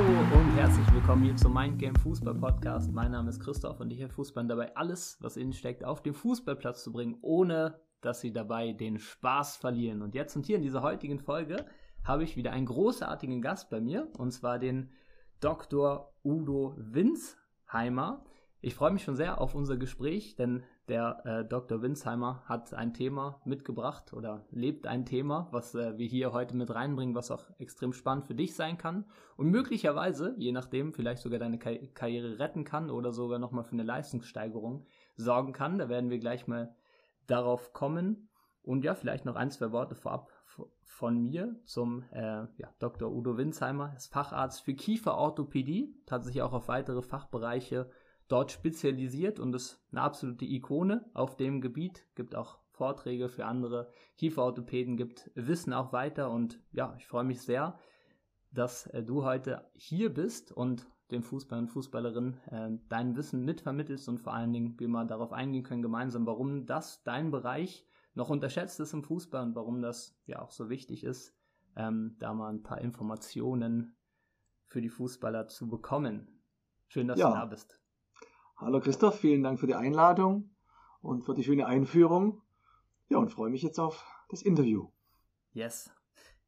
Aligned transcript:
Hallo 0.00 0.40
und 0.40 0.56
herzlich 0.56 0.94
willkommen 0.94 1.24
hier 1.24 1.36
zum 1.36 1.52
Mindgame 1.52 1.98
Fußball 1.98 2.34
Podcast. 2.34 2.90
Mein 2.90 3.10
Name 3.10 3.28
ist 3.28 3.38
Christoph 3.38 3.80
und 3.80 3.90
ich 3.90 4.00
helfe 4.00 4.14
Fußballern 4.14 4.48
dabei, 4.48 4.74
alles, 4.74 5.18
was 5.20 5.36
innen 5.36 5.52
steckt, 5.52 5.84
auf 5.84 6.02
den 6.02 6.14
Fußballplatz 6.14 6.82
zu 6.82 6.90
bringen, 6.90 7.18
ohne 7.20 7.78
dass 8.00 8.22
sie 8.22 8.32
dabei 8.32 8.72
den 8.72 8.98
Spaß 8.98 9.58
verlieren. 9.58 10.00
Und 10.00 10.14
jetzt 10.14 10.34
und 10.36 10.46
hier 10.46 10.56
in 10.56 10.62
dieser 10.62 10.80
heutigen 10.80 11.18
Folge 11.18 11.66
habe 12.02 12.24
ich 12.24 12.34
wieder 12.34 12.52
einen 12.52 12.64
großartigen 12.64 13.42
Gast 13.42 13.68
bei 13.68 13.82
mir 13.82 14.08
und 14.16 14.30
zwar 14.30 14.58
den 14.58 14.90
Dr. 15.40 16.14
Udo 16.24 16.74
Winsheimer. 16.78 18.24
Ich 18.62 18.74
freue 18.74 18.92
mich 18.92 19.02
schon 19.02 19.16
sehr 19.16 19.38
auf 19.38 19.54
unser 19.54 19.76
Gespräch, 19.76 20.34
denn 20.34 20.62
der 20.88 21.24
äh, 21.24 21.44
Dr. 21.44 21.82
Winsheimer 21.82 22.42
hat 22.46 22.74
ein 22.74 22.94
Thema 22.94 23.40
mitgebracht 23.44 24.12
oder 24.12 24.44
lebt 24.50 24.86
ein 24.86 25.04
Thema, 25.04 25.48
was 25.52 25.74
äh, 25.74 25.96
wir 25.98 26.06
hier 26.06 26.32
heute 26.32 26.56
mit 26.56 26.74
reinbringen, 26.74 27.14
was 27.14 27.30
auch 27.30 27.44
extrem 27.58 27.92
spannend 27.92 28.26
für 28.26 28.34
dich 28.34 28.54
sein 28.56 28.76
kann 28.76 29.04
und 29.36 29.50
möglicherweise, 29.50 30.34
je 30.36 30.52
nachdem, 30.52 30.92
vielleicht 30.92 31.22
sogar 31.22 31.38
deine 31.38 31.58
Ka 31.58 31.70
Karriere 31.94 32.38
retten 32.38 32.64
kann 32.64 32.90
oder 32.90 33.12
sogar 33.12 33.38
nochmal 33.38 33.64
für 33.64 33.72
eine 33.72 33.84
Leistungssteigerung 33.84 34.86
sorgen 35.16 35.52
kann. 35.52 35.78
Da 35.78 35.88
werden 35.88 36.10
wir 36.10 36.18
gleich 36.18 36.46
mal 36.46 36.74
darauf 37.26 37.72
kommen. 37.72 38.28
Und 38.62 38.84
ja, 38.84 38.94
vielleicht 38.94 39.24
noch 39.24 39.36
ein, 39.36 39.50
zwei 39.50 39.72
Worte 39.72 39.94
vorab 39.94 40.30
von 40.82 41.22
mir 41.22 41.56
zum 41.64 42.04
äh, 42.10 42.46
ja, 42.58 42.74
Dr. 42.78 43.10
Udo 43.10 43.38
Winsheimer, 43.38 43.94
ist 43.96 44.12
Facharzt 44.12 44.62
für 44.62 44.74
Kieferorthopädie, 44.74 45.94
hat 46.10 46.24
sich 46.24 46.42
auch 46.42 46.52
auf 46.52 46.68
weitere 46.68 47.00
Fachbereiche 47.00 47.90
dort 48.30 48.52
spezialisiert 48.52 49.40
und 49.40 49.54
ist 49.54 49.82
eine 49.90 50.02
absolute 50.02 50.44
Ikone 50.44 51.04
auf 51.14 51.36
dem 51.36 51.60
Gebiet, 51.60 52.06
gibt 52.14 52.34
auch 52.34 52.58
Vorträge 52.70 53.28
für 53.28 53.44
andere 53.44 53.90
Kieferorthopäden, 54.16 54.96
gibt 54.96 55.30
Wissen 55.34 55.72
auch 55.72 55.92
weiter 55.92 56.30
und 56.30 56.60
ja, 56.72 56.94
ich 56.96 57.06
freue 57.06 57.24
mich 57.24 57.42
sehr, 57.42 57.78
dass 58.52 58.86
äh, 58.86 59.02
du 59.02 59.24
heute 59.24 59.68
hier 59.74 60.14
bist 60.14 60.52
und 60.52 60.86
den 61.10 61.22
Fußballern 61.22 61.64
und 61.64 61.70
Fußballerinnen 61.70 62.34
äh, 62.50 62.70
dein 62.88 63.16
Wissen 63.16 63.44
mitvermittelst 63.44 64.08
und 64.08 64.18
vor 64.18 64.32
allen 64.32 64.52
Dingen 64.52 64.78
wir 64.78 64.88
mal 64.88 65.06
darauf 65.06 65.32
eingehen 65.32 65.64
können 65.64 65.82
gemeinsam, 65.82 66.24
warum 66.24 66.66
das 66.66 67.02
dein 67.02 67.30
Bereich 67.30 67.84
noch 68.14 68.30
unterschätzt 68.30 68.80
ist 68.80 68.92
im 68.92 69.02
Fußball 69.02 69.42
und 69.42 69.54
warum 69.54 69.82
das 69.82 70.16
ja 70.26 70.40
auch 70.40 70.52
so 70.52 70.70
wichtig 70.70 71.04
ist, 71.04 71.36
ähm, 71.76 72.16
da 72.20 72.32
mal 72.32 72.48
ein 72.48 72.62
paar 72.62 72.80
Informationen 72.80 73.96
für 74.66 74.80
die 74.80 74.88
Fußballer 74.88 75.48
zu 75.48 75.68
bekommen. 75.68 76.40
Schön, 76.86 77.08
dass 77.08 77.18
ja. 77.18 77.28
du 77.28 77.34
da 77.34 77.44
bist. 77.46 77.79
Hallo 78.60 78.78
Christoph, 78.78 79.18
vielen 79.18 79.42
Dank 79.42 79.58
für 79.58 79.66
die 79.66 79.74
Einladung 79.74 80.50
und 81.00 81.24
für 81.24 81.32
die 81.32 81.44
schöne 81.44 81.64
Einführung. 81.64 82.42
Ja, 83.08 83.16
und 83.16 83.32
freue 83.32 83.48
mich 83.48 83.62
jetzt 83.62 83.78
auf 83.78 84.04
das 84.28 84.42
Interview. 84.42 84.90
Yes. 85.54 85.90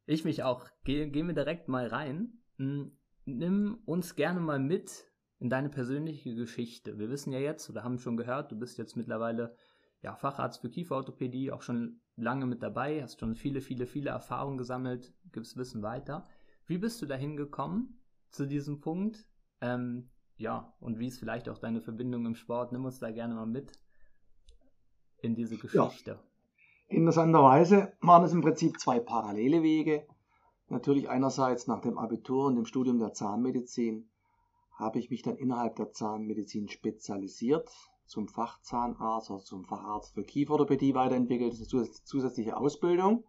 Ich 0.04 0.22
mich 0.22 0.42
auch. 0.42 0.68
Ge 0.84 1.08
gehen 1.08 1.26
wir 1.26 1.34
direkt 1.34 1.68
mal 1.68 1.86
rein. 1.86 2.34
Hm, 2.58 2.98
nimm 3.24 3.78
uns 3.86 4.14
gerne 4.14 4.40
mal 4.40 4.58
mit 4.58 5.10
in 5.38 5.48
deine 5.48 5.70
persönliche 5.70 6.34
Geschichte. 6.34 6.98
Wir 6.98 7.08
wissen 7.08 7.32
ja 7.32 7.38
jetzt 7.38 7.70
oder 7.70 7.82
haben 7.82 7.98
schon 7.98 8.18
gehört, 8.18 8.52
du 8.52 8.58
bist 8.58 8.76
jetzt 8.76 8.94
mittlerweile 8.94 9.56
ja, 10.02 10.14
Facharzt 10.14 10.60
für 10.60 10.68
Kieferorthopädie, 10.68 11.50
auch 11.50 11.62
schon 11.62 12.02
lange 12.16 12.44
mit 12.44 12.62
dabei, 12.62 13.02
hast 13.02 13.20
schon 13.20 13.36
viele, 13.36 13.62
viele, 13.62 13.86
viele 13.86 14.10
Erfahrungen 14.10 14.58
gesammelt, 14.58 15.14
gibst 15.32 15.56
Wissen 15.56 15.80
weiter. 15.80 16.28
Wie 16.66 16.76
bist 16.76 17.00
du 17.00 17.06
dahin 17.06 17.38
gekommen 17.38 18.02
zu 18.28 18.46
diesem 18.46 18.82
Punkt? 18.82 19.26
Ähm, 19.62 20.10
ja, 20.42 20.74
und 20.80 20.98
wie 20.98 21.06
ist 21.06 21.20
vielleicht 21.20 21.48
auch 21.48 21.58
deine 21.58 21.80
Verbindung 21.80 22.26
im 22.26 22.34
Sport? 22.34 22.72
Nimm 22.72 22.84
uns 22.84 22.98
da 22.98 23.12
gerne 23.12 23.34
mal 23.34 23.46
mit 23.46 23.72
in 25.18 25.36
diese 25.36 25.56
Geschichte. 25.56 26.10
Ja. 26.10 26.20
Interessanterweise 26.88 27.92
waren 28.00 28.24
es 28.24 28.32
im 28.32 28.42
Prinzip 28.42 28.80
zwei 28.80 28.98
parallele 28.98 29.62
Wege. 29.62 30.04
Natürlich 30.68 31.08
einerseits 31.08 31.68
nach 31.68 31.80
dem 31.80 31.96
Abitur 31.96 32.46
und 32.46 32.56
dem 32.56 32.66
Studium 32.66 32.98
der 32.98 33.12
Zahnmedizin 33.12 34.10
habe 34.72 34.98
ich 34.98 35.10
mich 35.10 35.22
dann 35.22 35.36
innerhalb 35.36 35.76
der 35.76 35.92
Zahnmedizin 35.92 36.68
spezialisiert, 36.68 37.70
zum 38.06 38.26
Fachzahnarzt 38.26 39.30
oder 39.30 39.44
zum 39.44 39.64
Facharzt 39.64 40.14
für 40.14 40.24
Kieferorthopädie 40.24 40.94
weiterentwickelt. 40.94 41.52
Das 41.52 41.60
ist 41.60 41.72
eine 41.72 41.88
zusätzliche 42.04 42.56
Ausbildung, 42.56 43.24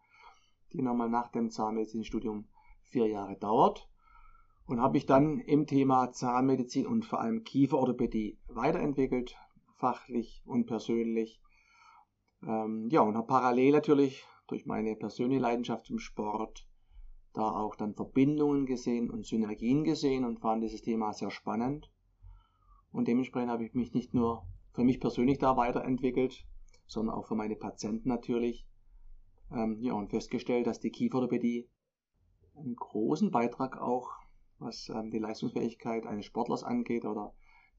die 0.71 0.81
nochmal 0.81 1.09
nach 1.09 1.31
dem 1.31 1.51
Zahnmedizinstudium 1.51 2.47
vier 2.89 3.07
Jahre 3.07 3.37
dauert 3.37 3.87
und 4.65 4.79
habe 4.79 4.93
mich 4.93 5.05
dann 5.05 5.39
im 5.39 5.67
Thema 5.67 6.11
Zahnmedizin 6.11 6.87
und 6.87 7.05
vor 7.05 7.19
allem 7.19 7.43
Kieferorthopädie 7.43 8.37
weiterentwickelt, 8.47 9.35
fachlich 9.75 10.41
und 10.45 10.65
persönlich. 10.65 11.41
Ähm, 12.45 12.87
ja, 12.89 13.01
und 13.01 13.15
habe 13.17 13.27
parallel 13.27 13.73
natürlich 13.73 14.25
durch 14.47 14.65
meine 14.65 14.95
persönliche 14.95 15.41
Leidenschaft 15.41 15.85
zum 15.85 15.99
Sport 15.99 16.67
da 17.33 17.49
auch 17.49 17.75
dann 17.75 17.95
Verbindungen 17.95 18.65
gesehen 18.65 19.09
und 19.09 19.25
Synergien 19.25 19.83
gesehen 19.83 20.23
und 20.23 20.39
fand 20.39 20.63
dieses 20.63 20.81
Thema 20.81 21.13
sehr 21.13 21.31
spannend. 21.31 21.91
Und 22.91 23.07
dementsprechend 23.07 23.49
habe 23.49 23.65
ich 23.65 23.73
mich 23.73 23.93
nicht 23.93 24.13
nur 24.13 24.45
für 24.71 24.83
mich 24.83 24.99
persönlich 24.99 25.39
da 25.39 25.57
weiterentwickelt, 25.57 26.45
sondern 26.85 27.15
auch 27.15 27.25
für 27.25 27.35
meine 27.35 27.55
Patienten 27.55 28.07
natürlich. 28.07 28.67
Ähm, 29.51 29.79
ja, 29.81 29.93
und 29.93 30.11
festgestellt, 30.11 30.67
dass 30.67 30.79
die 30.79 30.91
Kieferorthopädie 30.91 31.67
einen 32.55 32.75
großen 32.75 33.31
Beitrag 33.31 33.77
auch 33.81 34.11
was 34.63 34.89
ähm, 34.89 35.11
die 35.11 35.19
Leistungsfähigkeit 35.19 36.05
eines 36.05 36.25
Sportlers 36.25 36.63
angeht 36.63 37.05
oder 37.05 37.33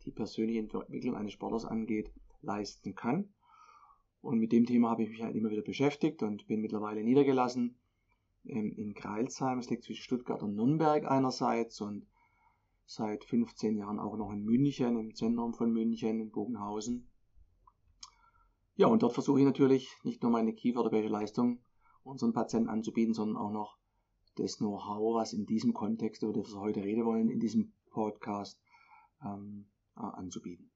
die 0.05 0.11
persönliche 0.11 0.61
Entwicklung 0.61 1.17
eines 1.17 1.33
Sportlers 1.33 1.65
angeht, 1.65 2.13
leisten 2.43 2.95
kann. 2.95 3.33
Und 4.21 4.39
mit 4.39 4.53
dem 4.53 4.67
Thema 4.67 4.91
habe 4.91 5.03
ich 5.03 5.11
mich 5.11 5.23
halt 5.23 5.37
immer 5.37 5.51
wieder 5.51 5.63
beschäftigt 5.63 6.23
und 6.23 6.47
bin 6.47 6.61
mittlerweile 6.61 7.03
niedergelassen 7.03 7.79
ähm, 8.45 8.73
in 8.77 8.95
Kreilsheim. 8.95 9.59
Es 9.59 9.71
liegt 9.71 9.85
zwischen 9.85 10.03
Stuttgart 10.03 10.43
und 10.43 10.55
Nürnberg 10.55 11.11
einerseits 11.11 11.81
und 11.81 12.07
seit 12.87 13.25
15 13.25 13.77
Jahren 13.77 13.99
auch 13.99 14.17
noch 14.17 14.33
in 14.33 14.45
München, 14.45 14.99
im 14.99 15.15
Zentrum 15.15 15.55
von 15.55 15.73
München, 15.73 16.21
in 16.21 16.31
Bogenhausen. 16.31 17.09
Ja, 18.77 18.89
und 18.89 19.03
dort 19.03 19.15
versuche 19.15 19.39
ich 19.39 19.47
natürlich 19.47 19.89
nicht 20.03 20.23
nur 20.23 20.33
meine 20.33 20.53
Kiefer- 20.53 20.81
oder 20.81 20.93
welche 20.93 21.09
Leistung 21.09 21.61
unseren 22.03 22.33
Patienten 22.33 22.69
anzubieten, 22.69 23.15
sondern 23.15 23.37
auch 23.37 23.53
noch 23.53 23.79
das 24.37 24.59
Know-how, 24.59 25.17
was 25.17 25.33
in 25.33 25.47
diesem 25.47 25.73
Kontext, 25.73 26.23
über 26.23 26.33
das 26.33 26.53
wir 26.53 26.61
heute 26.61 26.83
reden 26.83 27.05
wollen, 27.05 27.29
in 27.29 27.41
diesem 27.41 27.73
Podcast 27.91 28.61
ähm, 29.25 29.67
äh, 29.97 30.01
anzubieten. 30.01 30.71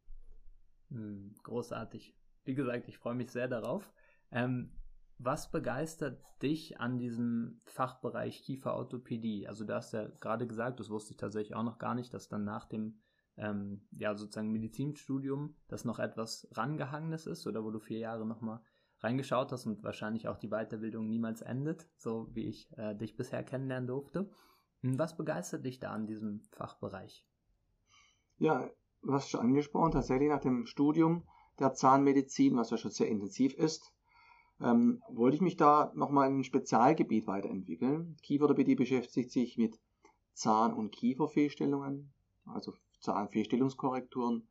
Hm, 0.90 1.34
großartig. 1.42 2.14
Wie 2.44 2.54
gesagt, 2.54 2.88
ich 2.88 2.98
freue 2.98 3.14
mich 3.14 3.30
sehr 3.30 3.48
darauf. 3.48 3.92
Ähm, 4.30 4.72
was 5.18 5.50
begeistert 5.50 6.22
dich 6.42 6.78
an 6.80 6.98
diesem 6.98 7.60
Fachbereich 7.64 8.42
Kieferorthopädie? 8.42 9.48
Also 9.48 9.64
du 9.64 9.74
hast 9.74 9.92
ja 9.92 10.06
gerade 10.20 10.46
gesagt, 10.46 10.78
das 10.78 10.90
wusste 10.90 11.12
ich 11.12 11.16
tatsächlich 11.16 11.56
auch 11.56 11.64
noch 11.64 11.78
gar 11.78 11.94
nicht, 11.94 12.14
dass 12.14 12.28
dann 12.28 12.44
nach 12.44 12.66
dem 12.66 13.00
ähm, 13.36 13.86
ja 13.90 14.14
sozusagen 14.14 14.52
Medizinstudium 14.52 15.56
das 15.66 15.84
noch 15.84 15.98
etwas 15.98 16.48
rangehangenes 16.52 17.26
ist 17.26 17.46
oder 17.46 17.64
wo 17.64 17.70
du 17.70 17.80
vier 17.80 17.98
Jahre 17.98 18.26
nochmal 18.26 18.60
reingeschaut 19.00 19.52
hast 19.52 19.66
und 19.66 19.82
wahrscheinlich 19.82 20.28
auch 20.28 20.38
die 20.38 20.48
Weiterbildung 20.48 21.08
niemals 21.08 21.42
endet, 21.42 21.86
so 21.96 22.28
wie 22.32 22.46
ich 22.46 22.68
äh, 22.76 22.94
dich 22.94 23.16
bisher 23.16 23.44
kennenlernen 23.44 23.86
durfte. 23.86 24.30
Hm, 24.82 24.98
was 24.98 25.16
begeistert 25.16 25.64
dich 25.64 25.78
da 25.78 25.90
an 25.90 26.06
diesem 26.06 26.42
Fachbereich? 26.52 27.24
Ja, 28.38 28.70
du 29.02 29.12
hast 29.12 29.30
schon 29.30 29.40
angesprochen, 29.40 29.92
tatsächlich 29.92 30.28
nach 30.28 30.40
dem 30.40 30.66
Studium 30.66 31.24
der 31.58 31.74
Zahnmedizin, 31.74 32.56
was 32.56 32.70
ja 32.70 32.76
schon 32.76 32.90
sehr 32.90 33.08
intensiv 33.08 33.54
ist, 33.54 33.92
ähm, 34.60 35.02
wollte 35.08 35.36
ich 35.36 35.42
mich 35.42 35.56
da 35.56 35.92
nochmal 35.94 36.28
in 36.28 36.38
ein 36.38 36.44
Spezialgebiet 36.44 37.26
weiterentwickeln. 37.26 38.16
Kieferorthopädie 38.22 38.74
beschäftigt 38.74 39.30
sich 39.30 39.56
mit 39.56 39.78
Zahn- 40.34 40.74
und 40.74 40.92
Kieferfehlstellungen, 40.92 42.12
also 42.46 42.74
Zahnfehlstellungskorrekturen, 43.00 44.48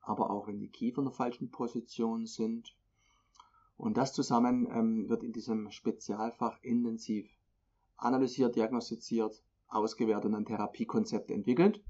aber 0.00 0.30
auch 0.30 0.46
wenn 0.46 0.60
die 0.60 0.70
Kiefer 0.70 0.98
in 0.98 1.06
der 1.06 1.14
falschen 1.14 1.50
Position 1.50 2.26
sind, 2.26 2.76
und 3.76 3.96
das 3.96 4.12
zusammen 4.12 4.66
ähm, 4.70 5.08
wird 5.08 5.22
in 5.22 5.32
diesem 5.32 5.70
Spezialfach 5.70 6.58
intensiv 6.62 7.28
analysiert, 7.96 8.56
diagnostiziert, 8.56 9.42
ausgewertet 9.68 10.26
und 10.26 10.34
ein 10.34 10.44
Therapiekonzept 10.44 11.30
entwickelt. 11.30 11.82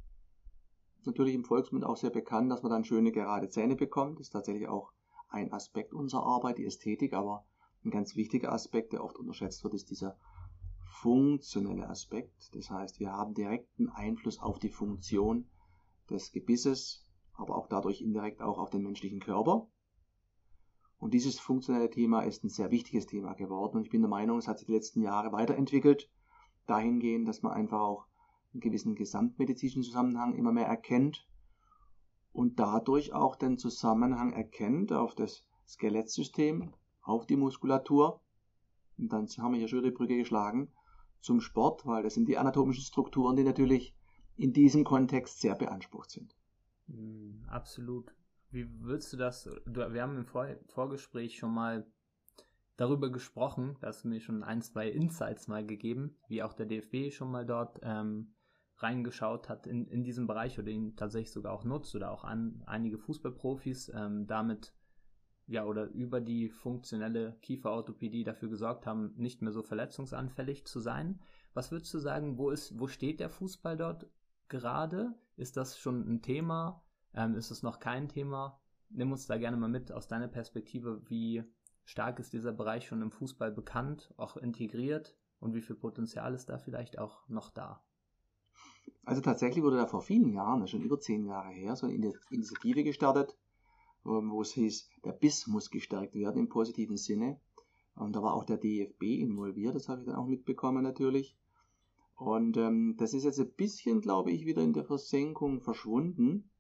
Natürlich 1.04 1.34
im 1.34 1.44
Volksmund 1.44 1.84
auch 1.84 1.96
sehr 1.96 2.10
bekannt, 2.10 2.50
dass 2.50 2.62
man 2.62 2.72
dann 2.72 2.84
schöne 2.84 3.12
gerade 3.12 3.48
Zähne 3.48 3.76
bekommt. 3.76 4.18
Das 4.18 4.28
ist 4.28 4.32
tatsächlich 4.32 4.68
auch 4.68 4.92
ein 5.28 5.52
Aspekt 5.52 5.94
unserer 5.94 6.24
Arbeit, 6.24 6.58
die 6.58 6.66
Ästhetik, 6.66 7.12
aber 7.12 7.46
ein 7.84 7.90
ganz 7.90 8.16
wichtiger 8.16 8.52
Aspekt, 8.52 8.92
der 8.92 9.04
oft 9.04 9.16
unterschätzt 9.16 9.62
wird, 9.62 9.74
ist 9.74 9.90
dieser 9.90 10.16
funktionelle 11.00 11.88
Aspekt. 11.88 12.50
Das 12.54 12.70
heißt, 12.70 12.98
wir 12.98 13.12
haben 13.12 13.34
direkten 13.34 13.88
Einfluss 13.90 14.40
auf 14.40 14.58
die 14.58 14.70
Funktion 14.70 15.48
des 16.10 16.32
Gebisses, 16.32 17.06
aber 17.34 17.56
auch 17.56 17.68
dadurch 17.68 18.00
indirekt 18.00 18.42
auch 18.42 18.58
auf 18.58 18.70
den 18.70 18.82
menschlichen 18.82 19.20
Körper. 19.20 19.68
Und 20.98 21.12
dieses 21.12 21.38
funktionelle 21.38 21.90
Thema 21.90 22.22
ist 22.22 22.42
ein 22.44 22.48
sehr 22.48 22.70
wichtiges 22.70 23.06
Thema 23.06 23.34
geworden. 23.34 23.76
Und 23.76 23.84
ich 23.84 23.90
bin 23.90 24.00
der 24.00 24.08
Meinung, 24.08 24.38
es 24.38 24.48
hat 24.48 24.58
sich 24.58 24.66
die 24.66 24.74
letzten 24.74 25.02
Jahre 25.02 25.32
weiterentwickelt, 25.32 26.10
dahingehend, 26.66 27.28
dass 27.28 27.42
man 27.42 27.52
einfach 27.52 27.80
auch 27.80 28.06
einen 28.52 28.60
gewissen 28.60 28.94
gesamtmedizinischen 28.94 29.82
Zusammenhang 29.82 30.34
immer 30.34 30.52
mehr 30.52 30.66
erkennt 30.66 31.26
und 32.32 32.58
dadurch 32.58 33.12
auch 33.12 33.36
den 33.36 33.58
Zusammenhang 33.58 34.32
erkennt 34.32 34.92
auf 34.92 35.14
das 35.14 35.44
Skelettsystem, 35.66 36.74
auf 37.02 37.26
die 37.26 37.36
Muskulatur. 37.36 38.20
Und 38.98 39.12
dann 39.12 39.26
haben 39.38 39.52
wir 39.52 39.58
hier 39.58 39.68
schon 39.68 39.82
die 39.82 39.90
Brücke 39.90 40.16
geschlagen 40.16 40.70
zum 41.20 41.40
Sport, 41.40 41.86
weil 41.86 42.02
das 42.02 42.14
sind 42.14 42.28
die 42.28 42.38
anatomischen 42.38 42.84
Strukturen, 42.84 43.36
die 43.36 43.42
natürlich 43.42 43.94
in 44.36 44.52
diesem 44.52 44.84
Kontext 44.84 45.40
sehr 45.40 45.54
beansprucht 45.54 46.10
sind. 46.10 46.36
Mm, 46.88 47.44
absolut. 47.48 48.14
Wie 48.56 48.66
würdest 48.80 49.12
du 49.12 49.18
das, 49.18 49.44
du, 49.66 49.92
wir 49.92 50.00
haben 50.00 50.16
im 50.16 50.24
Vor 50.24 50.48
Vorgespräch 50.68 51.36
schon 51.36 51.52
mal 51.52 51.86
darüber 52.78 53.12
gesprochen, 53.12 53.76
dass 53.82 54.02
mir 54.02 54.18
schon 54.18 54.42
ein, 54.42 54.62
zwei 54.62 54.88
Insights 54.88 55.46
mal 55.46 55.66
gegeben, 55.66 56.16
wie 56.28 56.42
auch 56.42 56.54
der 56.54 56.64
DFB 56.64 57.12
schon 57.12 57.30
mal 57.30 57.44
dort 57.44 57.80
ähm, 57.82 58.34
reingeschaut 58.78 59.50
hat 59.50 59.66
in, 59.66 59.86
in 59.88 60.04
diesem 60.04 60.26
Bereich 60.26 60.58
oder 60.58 60.70
ihn 60.70 60.96
tatsächlich 60.96 61.32
sogar 61.32 61.52
auch 61.52 61.64
nutzt 61.64 61.94
oder 61.94 62.10
auch 62.10 62.24
an 62.24 62.62
einige 62.64 62.96
Fußballprofis 62.96 63.92
ähm, 63.94 64.26
damit 64.26 64.72
ja 65.46 65.66
oder 65.66 65.90
über 65.90 66.22
die 66.22 66.48
funktionelle 66.48 67.36
Kieferorthopädie 67.42 68.24
dafür 68.24 68.48
gesorgt 68.48 68.86
haben, 68.86 69.12
nicht 69.16 69.42
mehr 69.42 69.52
so 69.52 69.62
verletzungsanfällig 69.62 70.64
zu 70.64 70.80
sein. 70.80 71.20
Was 71.52 71.72
würdest 71.72 71.92
du 71.92 71.98
sagen, 71.98 72.38
wo 72.38 72.48
ist, 72.48 72.80
wo 72.80 72.86
steht 72.86 73.20
der 73.20 73.28
Fußball 73.28 73.76
dort 73.76 74.06
gerade? 74.48 75.14
Ist 75.36 75.58
das 75.58 75.78
schon 75.78 76.08
ein 76.08 76.22
Thema? 76.22 76.82
Ähm, 77.16 77.34
ist 77.34 77.50
es 77.50 77.62
noch 77.62 77.80
kein 77.80 78.08
Thema? 78.08 78.60
Nimm 78.90 79.10
uns 79.10 79.26
da 79.26 79.38
gerne 79.38 79.56
mal 79.56 79.68
mit 79.68 79.90
aus 79.90 80.06
deiner 80.06 80.28
Perspektive, 80.28 81.02
wie 81.08 81.42
stark 81.84 82.18
ist 82.18 82.32
dieser 82.32 82.52
Bereich 82.52 82.86
schon 82.86 83.02
im 83.02 83.10
Fußball 83.10 83.50
bekannt, 83.50 84.12
auch 84.16 84.36
integriert 84.36 85.16
und 85.40 85.54
wie 85.54 85.62
viel 85.62 85.76
Potenzial 85.76 86.34
ist 86.34 86.48
da 86.48 86.58
vielleicht 86.58 86.98
auch 86.98 87.26
noch 87.28 87.50
da? 87.50 87.82
Also 89.04 89.20
tatsächlich 89.22 89.64
wurde 89.64 89.76
da 89.76 89.86
vor 89.86 90.02
vielen 90.02 90.32
Jahren, 90.32 90.66
schon 90.68 90.82
über 90.82 90.98
zehn 90.98 91.24
Jahre 91.24 91.50
her, 91.50 91.74
so 91.76 91.86
eine 91.86 92.12
Initiative 92.30 92.84
gestartet, 92.84 93.36
wo 94.02 94.40
es 94.42 94.52
hieß, 94.52 94.88
der 95.04 95.12
Biss 95.12 95.46
muss 95.46 95.70
gestärkt 95.70 96.14
werden 96.14 96.40
im 96.42 96.48
positiven 96.48 96.96
Sinne. 96.96 97.40
Und 97.94 98.14
da 98.14 98.22
war 98.22 98.34
auch 98.34 98.44
der 98.44 98.58
DFB 98.58 99.02
involviert, 99.02 99.74
das 99.74 99.88
habe 99.88 100.02
ich 100.02 100.06
dann 100.06 100.16
auch 100.16 100.26
mitbekommen 100.26 100.82
natürlich. 100.82 101.36
Und 102.14 102.56
ähm, 102.56 102.96
das 102.98 103.14
ist 103.14 103.24
jetzt 103.24 103.40
ein 103.40 103.52
bisschen, 103.52 104.00
glaube 104.00 104.30
ich, 104.32 104.44
wieder 104.44 104.62
in 104.62 104.72
der 104.72 104.84
Versenkung 104.84 105.60
verschwunden. 105.60 106.50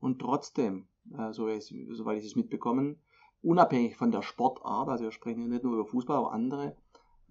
Und 0.00 0.20
trotzdem, 0.20 0.88
äh, 1.16 1.32
so 1.32 1.48
ich, 1.48 1.74
soweit 1.90 2.18
ich 2.18 2.24
es 2.24 2.36
mitbekommen, 2.36 3.00
unabhängig 3.42 3.96
von 3.96 4.10
der 4.10 4.22
Sportart, 4.22 4.88
also 4.88 5.04
wir 5.04 5.12
sprechen 5.12 5.40
hier 5.40 5.48
nicht 5.48 5.64
nur 5.64 5.74
über 5.74 5.86
Fußball, 5.86 6.16
aber 6.16 6.32
andere 6.32 6.76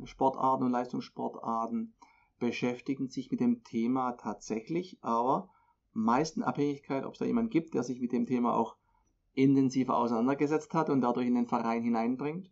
Sportarten 0.04 0.64
und 0.64 0.72
Leistungssportarten, 0.72 1.94
beschäftigen 2.40 3.10
sich 3.10 3.32
mit 3.32 3.40
dem 3.40 3.64
Thema 3.64 4.12
tatsächlich, 4.14 4.98
aber 5.02 5.50
meisten 5.94 6.44
Abhängigkeit, 6.44 7.04
ob 7.04 7.14
es 7.14 7.20
da 7.20 7.26
jemand 7.26 7.50
gibt, 7.50 7.74
der 7.74 7.84
sich 7.84 8.00
mit 8.00 8.12
dem 8.12 8.28
Thema 8.28 8.54
auch 8.54 8.76
intensiver 9.34 9.98
auseinandergesetzt 9.98 10.74
hat 10.74 10.90
und 10.90 11.02
dadurch 11.02 11.28
in 11.28 11.36
den 11.36 11.48
Verein 11.48 11.84
hineinbringt. 11.84 12.52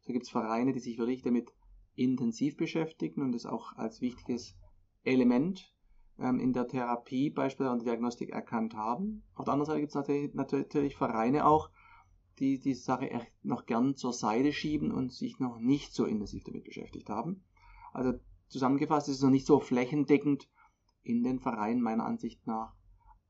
So 0.00 0.12
gibt 0.12 0.24
es 0.24 0.30
Vereine, 0.30 0.72
die 0.72 0.80
sich 0.80 0.98
wirklich 0.98 1.22
damit 1.22 1.52
intensiv 1.94 2.56
beschäftigen 2.56 3.22
und 3.22 3.34
es 3.34 3.46
auch 3.46 3.76
als 3.76 4.00
wichtiges 4.00 4.56
Element 5.04 5.72
ähm, 6.18 6.40
in 6.40 6.52
der 6.52 6.66
Therapie 6.66 7.30
beispielsweise 7.30 7.72
und 7.72 7.84
Diagnostik 7.84 8.30
erkannt 8.30 8.74
haben. 8.74 9.22
Auf 9.34 9.44
der 9.44 9.52
anderen 9.54 9.66
Seite 9.66 9.80
gibt 9.80 9.90
es 9.90 9.94
natürlich, 9.94 10.34
natürlich 10.34 10.96
Vereine 10.96 11.46
auch, 11.46 11.70
die 12.38 12.58
die 12.58 12.74
Sache 12.74 13.10
noch 13.42 13.66
gern 13.66 13.96
zur 13.96 14.12
Seite 14.12 14.52
schieben 14.52 14.92
und 14.92 15.12
sich 15.12 15.38
noch 15.38 15.58
nicht 15.58 15.92
so 15.92 16.04
intensiv 16.04 16.44
damit 16.44 16.64
beschäftigt 16.64 17.08
haben. 17.08 17.42
Also 17.92 18.18
zusammengefasst 18.48 19.08
ist 19.08 19.16
es 19.16 19.22
noch 19.22 19.30
nicht 19.30 19.46
so 19.46 19.60
flächendeckend 19.60 20.48
in 21.02 21.22
den 21.22 21.40
Vereinen 21.40 21.80
meiner 21.80 22.04
Ansicht 22.04 22.46
nach 22.46 22.74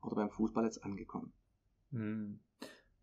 oder 0.01 0.15
beim 0.15 0.29
Fußball 0.29 0.63
jetzt 0.63 0.83
angekommen. 0.83 1.33
Hm. 1.91 2.39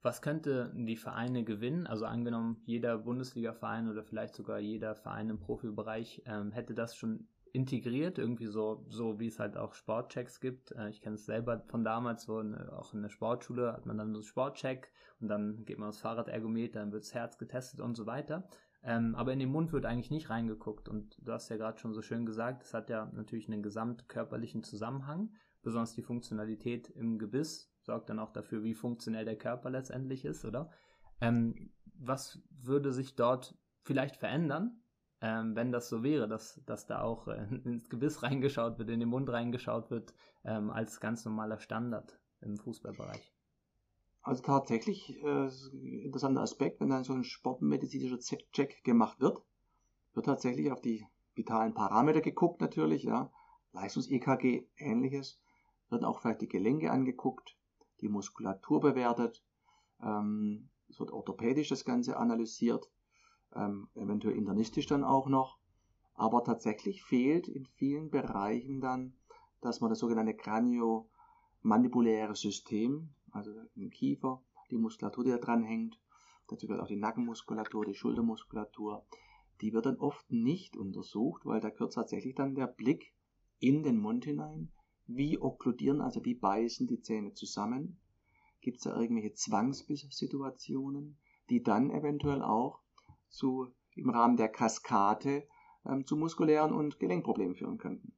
Was 0.02 0.22
könnte 0.22 0.72
die 0.76 0.96
Vereine 0.96 1.42
gewinnen? 1.42 1.88
Also 1.88 2.04
angenommen, 2.04 2.62
jeder 2.64 2.98
Bundesliga-Verein 2.98 3.88
oder 3.88 4.04
vielleicht 4.04 4.36
sogar 4.36 4.60
jeder 4.60 4.94
Verein 4.94 5.30
im 5.30 5.40
Profibereich 5.40 6.22
ähm, 6.26 6.52
hätte 6.52 6.74
das 6.74 6.96
schon 6.96 7.26
integriert, 7.56 8.19
irgendwie 8.19 8.47
so, 8.47 8.85
so 8.88 9.19
wie 9.19 9.29
es 9.29 9.38
halt 9.38 9.56
auch 9.56 9.75
Sportchecks 9.75 10.41
gibt. 10.41 10.73
Äh, 10.73 10.91
ich 10.91 11.00
kenne 11.00 11.14
es 11.14 11.25
selber 11.25 11.64
von 11.69 11.85
damals, 11.85 12.29
wo 12.29 12.38
eine, 12.38 12.70
auch 12.79 12.93
in 12.93 13.03
der 13.03 13.08
Sportschule 13.08 13.73
hat 13.73 13.87
man 13.87 13.97
dann 13.97 14.12
so 14.12 14.19
einen 14.19 14.25
Sportcheck 14.25 14.93
und 15.20 15.29
dann 15.29 15.64
geht 15.64 15.79
man 15.79 15.88
aufs 15.88 16.00
Fahrradergometer, 16.00 16.81
dann 16.81 16.93
wird 16.93 17.05
das 17.05 17.14
Herz 17.14 17.38
getestet 17.38 17.81
und 17.81 17.97
so 17.97 18.05
weiter. 18.05 18.47
Ähm, 18.82 19.14
aber 19.14 19.32
in 19.32 19.38
den 19.38 19.50
Mund 19.50 19.73
wird 19.73 19.87
eigentlich 19.87 20.11
nicht 20.11 20.29
reingeguckt 20.29 20.88
und 20.88 21.19
du 21.26 21.32
hast 21.32 21.49
ja 21.49 21.56
gerade 21.56 21.79
schon 21.79 21.94
so 21.94 22.03
schön 22.03 22.26
gesagt, 22.26 22.62
es 22.62 22.75
hat 22.75 22.91
ja 22.91 23.11
natürlich 23.14 23.49
einen 23.49 23.62
gesamtkörperlichen 23.62 24.62
Zusammenhang, 24.62 25.31
besonders 25.62 25.94
die 25.94 26.03
Funktionalität 26.03 26.91
im 26.91 27.19
Gebiss 27.19 27.73
sorgt 27.81 28.11
dann 28.11 28.19
auch 28.19 28.32
dafür, 28.32 28.62
wie 28.62 28.75
funktionell 28.75 29.25
der 29.25 29.38
Körper 29.38 29.70
letztendlich 29.70 30.25
ist, 30.25 30.44
oder? 30.44 30.70
Ähm, 31.20 31.70
was 31.99 32.43
würde 32.50 32.93
sich 32.93 33.17
dort 33.17 33.56
vielleicht 33.82 34.17
verändern, 34.17 34.82
ähm, 35.20 35.56
wenn 35.56 35.72
das 35.72 35.88
so 35.88 36.02
wäre, 36.02 36.28
dass, 36.28 36.60
dass 36.66 36.86
da 36.86 37.02
auch 37.02 37.28
äh, 37.28 37.46
ins 37.64 37.88
Gebiss 37.88 38.22
reingeschaut 38.22 38.78
wird, 38.78 38.90
in 38.90 39.00
den 39.00 39.08
Mund 39.08 39.28
reingeschaut 39.28 39.90
wird, 39.90 40.14
ähm, 40.44 40.70
als 40.70 41.00
ganz 41.00 41.24
normaler 41.24 41.58
Standard 41.58 42.18
im 42.40 42.58
Fußballbereich? 42.58 43.32
Also 44.22 44.42
tatsächlich 44.42 45.22
äh, 45.22 45.48
interessanter 46.02 46.42
Aspekt, 46.42 46.80
wenn 46.80 46.90
dann 46.90 47.04
so 47.04 47.12
ein 47.12 47.24
sportmedizinischer 47.24 48.18
Check 48.18 48.82
gemacht 48.82 49.20
wird, 49.20 49.40
wird 50.14 50.26
tatsächlich 50.26 50.72
auf 50.72 50.80
die 50.80 51.06
vitalen 51.34 51.74
Parameter 51.74 52.20
geguckt 52.20 52.60
natürlich, 52.60 53.04
ja, 53.04 53.30
Leistungs-EKG, 53.72 54.66
ähnliches, 54.78 55.38
wird 55.90 56.02
auch 56.02 56.20
vielleicht 56.20 56.40
die 56.40 56.48
Gelenke 56.48 56.90
angeguckt, 56.90 57.56
die 58.00 58.08
Muskulatur 58.08 58.80
bewertet, 58.80 59.44
ähm, 60.02 60.70
es 60.88 60.98
wird 60.98 61.10
orthopädisch 61.10 61.69
das 61.69 61.84
Ganze 61.84 62.16
analysiert, 62.16 62.88
ähm, 63.54 63.88
eventuell 63.94 64.37
internistisch 64.37 64.87
dann 64.87 65.04
auch 65.04 65.28
noch. 65.28 65.58
Aber 66.14 66.44
tatsächlich 66.44 67.02
fehlt 67.02 67.48
in 67.48 67.66
vielen 67.66 68.10
Bereichen 68.10 68.81
dann, 68.81 69.14
dass 69.60 69.81
man 69.81 69.90
das 69.90 69.98
sogenannte 69.98 70.34
kraniomandibuläre 70.34 72.34
System, 72.34 73.10
also 73.32 73.52
im 73.75 73.90
Kiefer, 73.90 74.43
die 74.70 74.78
Muskulatur, 74.78 75.25
die 75.25 75.31
da 75.31 75.38
dran 75.38 75.62
hängt, 75.62 76.00
dazu 76.48 76.66
gehört 76.66 76.82
auch 76.82 76.88
die 76.88 76.96
Nackenmuskulatur, 76.96 77.84
die 77.84 77.94
Schultermuskulatur, 77.94 79.04
die 79.60 79.72
wird 79.72 79.87
dann 79.87 79.98
oft 79.98 80.31
nicht 80.31 80.76
untersucht, 80.76 81.44
weil 81.44 81.60
da 81.60 81.70
gehört 81.70 81.94
tatsächlich 81.94 82.34
dann 82.34 82.54
der 82.54 82.66
Blick 82.66 83.14
in 83.58 83.82
den 83.82 83.98
Mund 83.98 84.25
hinein, 84.25 84.70
wie 85.06 85.38
okkludieren, 85.38 86.00
also 86.00 86.25
wie 86.25 86.34
beißen 86.34 86.87
die 86.87 87.00
Zähne 87.00 87.32
zusammen? 87.32 87.98
Gibt 88.60 88.78
es 88.78 88.84
da 88.84 89.00
irgendwelche 89.00 89.34
Zwangsbisssituationen, 89.34 91.16
die 91.48 91.62
dann 91.62 91.90
eventuell 91.90 92.43
auch 92.43 92.81
zu, 93.36 93.68
im 93.94 94.10
Rahmen 94.10 94.36
der 94.36 94.48
Kaskade 94.48 95.46
ähm, 95.84 96.06
zu 96.06 96.16
muskulären 96.16 96.72
und 96.72 96.98
Gelenkproblemen 96.98 97.55
führen 97.55 97.78
könnten? 97.78 98.12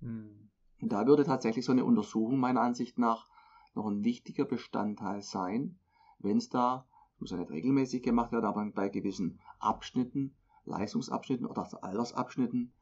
Hm. 0.00 0.50
Und 0.80 0.92
da 0.92 1.06
würde 1.06 1.24
tatsächlich 1.24 1.64
so 1.64 1.72
eine 1.72 1.84
Untersuchung 1.84 2.38
meiner 2.38 2.60
Ansicht 2.60 2.98
nach 2.98 3.28
noch 3.74 3.86
ein 3.86 4.04
wichtiger 4.04 4.44
Bestandteil 4.44 5.22
sein, 5.22 5.78
wenn 6.18 6.38
es 6.38 6.48
da, 6.48 6.86
muss 7.18 7.30
ja 7.30 7.36
nicht 7.36 7.50
regelmäßig 7.50 8.02
gemacht 8.02 8.32
werden, 8.32 8.44
aber 8.44 8.64
bei 8.74 8.88
gewissen 8.88 9.40
Abschnitten, 9.58 10.34
Leistungsabschnitten 10.64 11.46
oder 11.46 11.68
Altersabschnitten, 11.82 12.72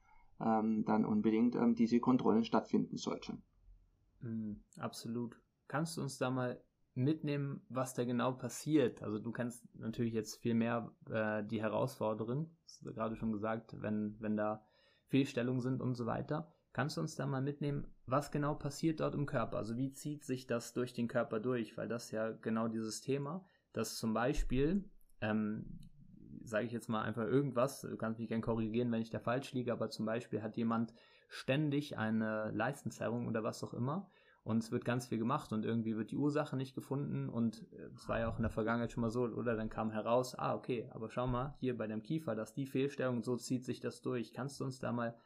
ähm, 0.40 0.84
dann 0.84 1.04
unbedingt 1.04 1.54
ähm, 1.54 1.74
diese 1.74 2.00
Kontrollen 2.00 2.44
stattfinden 2.44 2.96
sollten. 2.96 3.42
Mm, 4.20 4.54
absolut. 4.78 5.40
Kannst 5.68 5.96
du 5.96 6.02
uns 6.02 6.18
da 6.18 6.30
mal 6.30 6.60
mitnehmen, 6.94 7.62
was 7.68 7.94
da 7.94 8.04
genau 8.04 8.32
passiert? 8.32 9.02
Also 9.02 9.18
du 9.18 9.32
kennst 9.32 9.66
natürlich 9.78 10.14
jetzt 10.14 10.36
viel 10.36 10.54
mehr 10.54 10.92
äh, 11.10 11.44
die 11.44 11.62
du 12.84 12.94
gerade 12.94 13.16
schon 13.16 13.32
gesagt, 13.32 13.80
wenn, 13.80 14.16
wenn 14.20 14.36
da 14.36 14.64
Fehlstellungen 15.06 15.60
sind 15.60 15.80
und 15.80 15.94
so 15.94 16.06
weiter. 16.06 16.52
Kannst 16.72 16.96
du 16.96 17.00
uns 17.00 17.14
da 17.14 17.26
mal 17.26 17.42
mitnehmen, 17.42 17.86
was 18.06 18.30
genau 18.30 18.54
passiert 18.54 19.00
dort 19.00 19.14
im 19.14 19.26
Körper? 19.26 19.58
Also 19.58 19.76
wie 19.76 19.92
zieht 19.92 20.24
sich 20.24 20.46
das 20.46 20.72
durch 20.72 20.92
den 20.92 21.08
Körper 21.08 21.40
durch? 21.40 21.76
Weil 21.76 21.88
das 21.88 22.10
ja 22.10 22.30
genau 22.30 22.68
dieses 22.68 23.00
Thema, 23.00 23.44
dass 23.72 23.96
zum 23.96 24.12
Beispiel 24.12 24.88
ähm, 25.20 25.84
sage 26.44 26.66
ich 26.66 26.72
jetzt 26.72 26.88
mal 26.88 27.02
einfach 27.02 27.24
irgendwas, 27.24 27.80
du 27.80 27.96
kannst 27.96 28.20
mich 28.20 28.28
gerne 28.28 28.42
korrigieren, 28.42 28.92
wenn 28.92 29.02
ich 29.02 29.10
da 29.10 29.18
falsch 29.18 29.52
liege, 29.52 29.72
aber 29.72 29.90
zum 29.90 30.04
Beispiel 30.04 30.42
hat 30.42 30.56
jemand 30.56 30.92
ständig 31.28 31.98
eine 31.98 32.50
Leistenzerrung 32.52 33.26
oder 33.26 33.42
was 33.42 33.64
auch 33.64 33.74
immer 33.74 34.10
und 34.44 34.62
es 34.62 34.70
wird 34.70 34.84
ganz 34.84 35.06
viel 35.06 35.18
gemacht 35.18 35.52
und 35.52 35.64
irgendwie 35.64 35.96
wird 35.96 36.10
die 36.10 36.16
Ursache 36.16 36.56
nicht 36.56 36.74
gefunden 36.74 37.30
und 37.30 37.66
es 37.94 38.08
war 38.08 38.20
ja 38.20 38.30
auch 38.30 38.36
in 38.36 38.42
der 38.42 38.50
Vergangenheit 38.50 38.92
schon 38.92 39.00
mal 39.00 39.10
so, 39.10 39.22
oder 39.22 39.56
dann 39.56 39.70
kam 39.70 39.90
heraus, 39.90 40.34
ah 40.34 40.54
okay, 40.54 40.88
aber 40.92 41.10
schau 41.10 41.26
mal, 41.26 41.56
hier 41.60 41.76
bei 41.76 41.86
dem 41.86 42.02
Kiefer, 42.02 42.34
dass 42.34 42.52
die 42.52 42.66
Fehlstellung, 42.66 43.22
so 43.22 43.36
zieht 43.36 43.64
sich 43.64 43.80
das 43.80 44.02
durch. 44.02 44.34
Kannst 44.34 44.60
du 44.60 44.64
uns 44.64 44.78
da 44.78 44.92
mal 44.92 45.18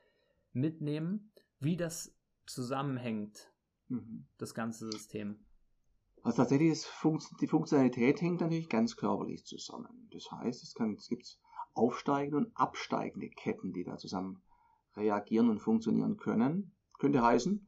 mitnehmen, 0.52 1.32
wie 1.58 1.76
das 1.76 2.16
zusammenhängt, 2.46 3.52
mhm. 3.88 4.26
das 4.38 4.54
ganze 4.54 4.90
System? 4.90 5.44
Also 6.22 6.38
tatsächlich 6.38 6.70
ist 6.70 6.88
die 7.40 7.46
Funktionalität 7.46 8.20
hängt 8.20 8.40
natürlich 8.40 8.68
ganz 8.68 8.96
körperlich 8.96 9.44
zusammen. 9.44 10.08
Das 10.12 10.30
heißt, 10.30 10.62
es, 10.62 10.75
kann, 10.75 10.94
es 10.94 11.08
gibt 11.08 11.40
aufsteigende 11.75 12.38
und 12.38 12.56
absteigende 12.56 13.28
Ketten, 13.30 13.72
die 13.72 13.84
da 13.84 13.96
zusammen 13.96 14.42
reagieren 14.94 15.50
und 15.50 15.60
funktionieren 15.60 16.16
können. 16.16 16.72
Könnte 16.98 17.22
heißen, 17.22 17.67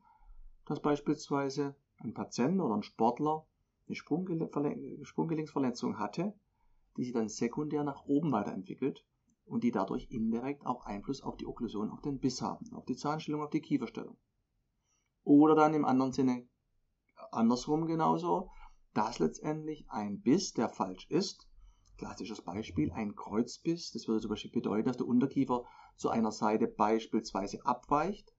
dass 0.67 0.81
beispielsweise 0.81 1.75
ein 1.99 2.15
Patient 2.15 2.61
oder 2.61 2.75
ein 2.75 2.83
Sportler 2.83 3.47
eine 3.87 3.97
Sprunggelenksverletzung 5.05 5.99
hatte, 5.99 6.33
die 6.97 7.05
sich 7.05 7.13
dann 7.13 7.29
sekundär 7.29 7.83
nach 7.83 8.05
oben 8.05 8.31
weiterentwickelt 8.33 9.05
und 9.47 9.65
die 9.65 9.73
dadurch 9.73 10.11
indirekt 10.11 10.65
auch 10.65 10.87
Einfluss 10.87 11.23
auf 11.23 11.37
die 11.37 11.47
Okklusion, 11.47 11.91
auf 11.91 12.01
den 12.01 12.21
Biss 12.21 12.41
haben, 12.41 12.73
auf 12.73 12.85
die 12.85 12.97
Zahnstellung, 12.97 13.43
auf 13.43 13.51
die 13.51 13.61
Kieferstellung. 13.61 14.17
Oder 15.25 15.55
dann 15.55 15.75
im 15.75 15.85
anderen 15.85 16.13
Sinne 16.13 16.47
andersrum 17.33 17.87
genauso, 17.87 18.51
dass 18.95 19.19
letztendlich 19.19 19.85
ein 19.89 20.21
Biss, 20.21 20.53
der 20.53 20.69
falsch 20.69 21.07
ist, 21.11 21.49
klassisches 21.99 22.43
Beispiel, 22.43 22.91
ein 22.93 23.15
Kreuzbiss, 23.15 23.93
das 23.93 24.09
würde 24.09 24.23
zum 24.23 24.31
Beispiel 24.31 24.53
bedeuten, 24.53 24.89
dass 24.89 24.97
der 24.97 25.07
Unterkiefer 25.07 25.65
zu 25.97 26.09
einer 26.09 26.33
Seite 26.33 26.67
beispielsweise 26.67 27.65
abweicht 27.67 28.33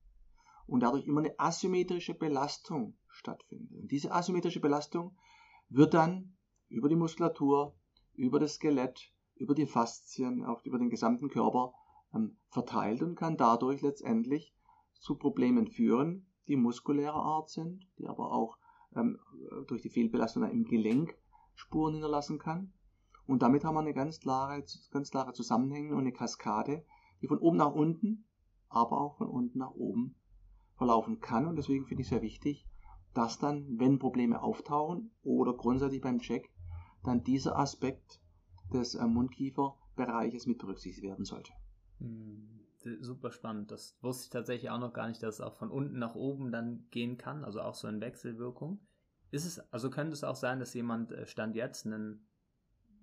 und 0.72 0.80
dadurch 0.80 1.06
immer 1.06 1.20
eine 1.20 1.38
asymmetrische 1.38 2.13
Belastung 2.13 2.96
stattfindet. 3.10 3.78
Und 3.78 3.92
diese 3.92 4.13
asymmetrische 4.13 4.62
Belastung 4.62 5.18
wird 5.68 5.94
dann 5.94 6.38
über 6.70 6.88
die 6.88 6.96
Muskulatur, 6.96 7.75
über 8.13 8.40
das 8.40 8.54
Skelett, 8.54 9.12
über 9.36 9.54
die 9.54 9.66
Faszien, 9.66 10.46
auch 10.46 10.63
über 10.63 10.80
den 10.80 10.90
gesamten 10.90 11.28
Körper 11.28 11.74
ähm, 12.13 12.38
verteilt 12.48 13.01
und 13.01 13.16
kann 13.16 13.36
dadurch 13.36 13.82
letztendlich 13.82 14.56
zu 14.94 15.18
Problemen 15.18 15.68
führen, 15.68 16.25
die 16.48 16.56
muskulärer 16.56 17.22
Art 17.22 17.50
sind, 17.50 17.86
die 18.00 18.08
aber 18.08 18.32
auch 18.32 18.58
ähm, 18.96 19.20
durch 19.68 19.82
die 19.82 19.90
Fehlbelastung 19.90 20.50
im 20.50 20.63
Gelenk 20.63 21.18
Spuren 21.54 21.96
hinterlassen 21.96 22.40
kann. 22.40 22.72
Und 23.25 23.42
damit 23.42 23.66
haben 23.66 23.75
wir 23.75 23.82
eine 23.82 23.94
ganz 23.94 24.22
klare, 24.22 24.63
ganz 24.92 25.12
klare 25.12 25.34
Zusammenhänge 25.34 25.92
und 25.92 26.00
eine 26.00 26.13
Kaskade, 26.13 26.86
die 27.22 27.28
von 27.28 27.40
oben 27.40 27.58
nach 27.58 27.74
unten, 27.74 28.25
aber 28.70 29.01
auch 29.01 29.18
von 29.18 29.28
unten 29.28 29.60
nach 29.60 29.72
oben 29.72 30.16
verlaufen 30.82 31.20
kann. 31.20 31.46
Und 31.46 31.58
deswegen 31.58 31.86
finde 31.86 32.02
ich 32.02 32.08
es 32.08 32.10
sehr 32.10 32.24
wichtig, 32.24 32.66
dass 33.14 33.38
dann, 33.38 33.78
wenn 33.78 34.00
Probleme 34.00 34.42
auftauchen 34.42 35.12
oder 35.22 35.54
grundsätzlich 35.54 36.02
beim 36.02 36.20
Check, 36.20 36.50
dann 37.04 37.24
dieser 37.24 37.58
Aspekt 37.58 38.20
des 38.74 38.96
äh, 38.96 39.06
Mundkieferbereiches 39.06 40.48
mit 40.48 40.58
berücksichtigt 40.58 41.04
werden 41.06 41.26
sollte. 41.26 41.52
Hm 42.00 42.62
super 43.00 43.32
spannend. 43.32 43.72
Das 43.72 43.98
wusste 44.02 44.24
ich 44.26 44.30
tatsächlich 44.32 44.72
auch 44.72 44.80
noch 44.80 44.94
gar 44.94 45.08
nicht, 45.08 45.22
dass 45.22 45.36
es 45.36 45.42
auch 45.42 45.56
von 45.56 45.70
unten 45.70 46.00
nach 46.00 46.16
oben 46.16 46.52
dann 46.52 46.88
gehen 46.90 47.18
kann, 47.18 47.44
also 47.44 47.62
auch 47.62 47.76
so 47.76 47.88
in 47.88 48.02
Wechselwirkung. 48.02 48.80
Ist 49.30 49.46
es, 49.46 49.60
also 49.72 49.90
könnte 49.90 50.14
es 50.14 50.24
auch 50.24 50.36
sein, 50.36 50.60
dass 50.60 50.74
jemand 50.74 51.12
äh, 51.12 51.26
Stand 51.26 51.56
jetzt 51.56 51.86
einen, 51.86 52.28